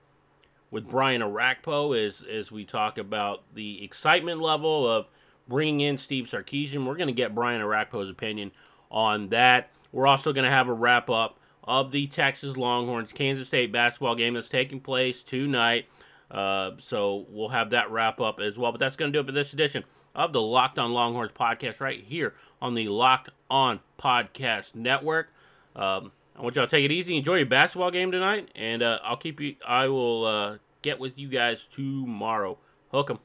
with 0.71 0.89
Brian 0.89 1.21
Orakpo 1.21 1.97
as 1.97 2.21
as 2.21 2.51
we 2.51 2.65
talk 2.65 2.97
about 2.97 3.43
the 3.53 3.83
excitement 3.83 4.41
level 4.41 4.89
of 4.89 5.05
bringing 5.47 5.81
in 5.81 5.97
Steve 5.97 6.25
Sarkisian. 6.25 6.85
We're 6.85 6.95
going 6.95 7.07
to 7.07 7.13
get 7.13 7.35
Brian 7.35 7.61
Orakpo's 7.61 8.09
opinion 8.09 8.51
on 8.91 9.29
that. 9.29 9.69
We're 9.91 10.07
also 10.07 10.33
going 10.33 10.45
to 10.45 10.51
have 10.51 10.67
a 10.67 10.73
wrap 10.73 11.09
up 11.09 11.39
of 11.63 11.91
the 11.91 12.07
Texas 12.07 12.57
Longhorns 12.57 13.13
Kansas 13.13 13.47
State 13.47 13.71
basketball 13.71 14.15
game 14.15 14.33
that's 14.33 14.49
taking 14.49 14.79
place 14.79 15.23
tonight. 15.23 15.85
Uh, 16.31 16.71
so 16.79 17.25
we'll 17.29 17.49
have 17.49 17.71
that 17.71 17.89
wrap 17.91 18.19
up 18.21 18.39
as 18.39 18.57
well. 18.57 18.71
But 18.71 18.79
that's 18.79 18.95
going 18.95 19.11
to 19.11 19.17
do 19.17 19.21
it 19.21 19.25
for 19.25 19.31
this 19.31 19.53
edition 19.53 19.83
of 20.15 20.33
the 20.33 20.41
Locked 20.41 20.77
On 20.77 20.91
Longhorns 20.91 21.31
podcast 21.31 21.79
right 21.79 22.03
here 22.03 22.33
on 22.61 22.75
the 22.75 22.87
Locked 22.87 23.29
On 23.49 23.79
Podcast 23.99 24.75
Network. 24.75 25.29
Um, 25.75 26.11
I 26.35 26.41
want 26.41 26.55
y'all 26.55 26.65
to 26.65 26.71
take 26.71 26.85
it 26.85 26.91
easy. 26.91 27.17
Enjoy 27.17 27.35
your 27.35 27.45
basketball 27.45 27.91
game 27.91 28.11
tonight, 28.11 28.49
and 28.55 28.81
uh, 28.81 28.99
I'll 29.03 29.17
keep 29.17 29.39
you. 29.39 29.55
I 29.67 29.87
will 29.87 30.25
uh, 30.25 30.57
get 30.81 30.99
with 30.99 31.17
you 31.17 31.27
guys 31.27 31.65
tomorrow. 31.65 32.57
Hook 32.91 33.11
'em. 33.11 33.19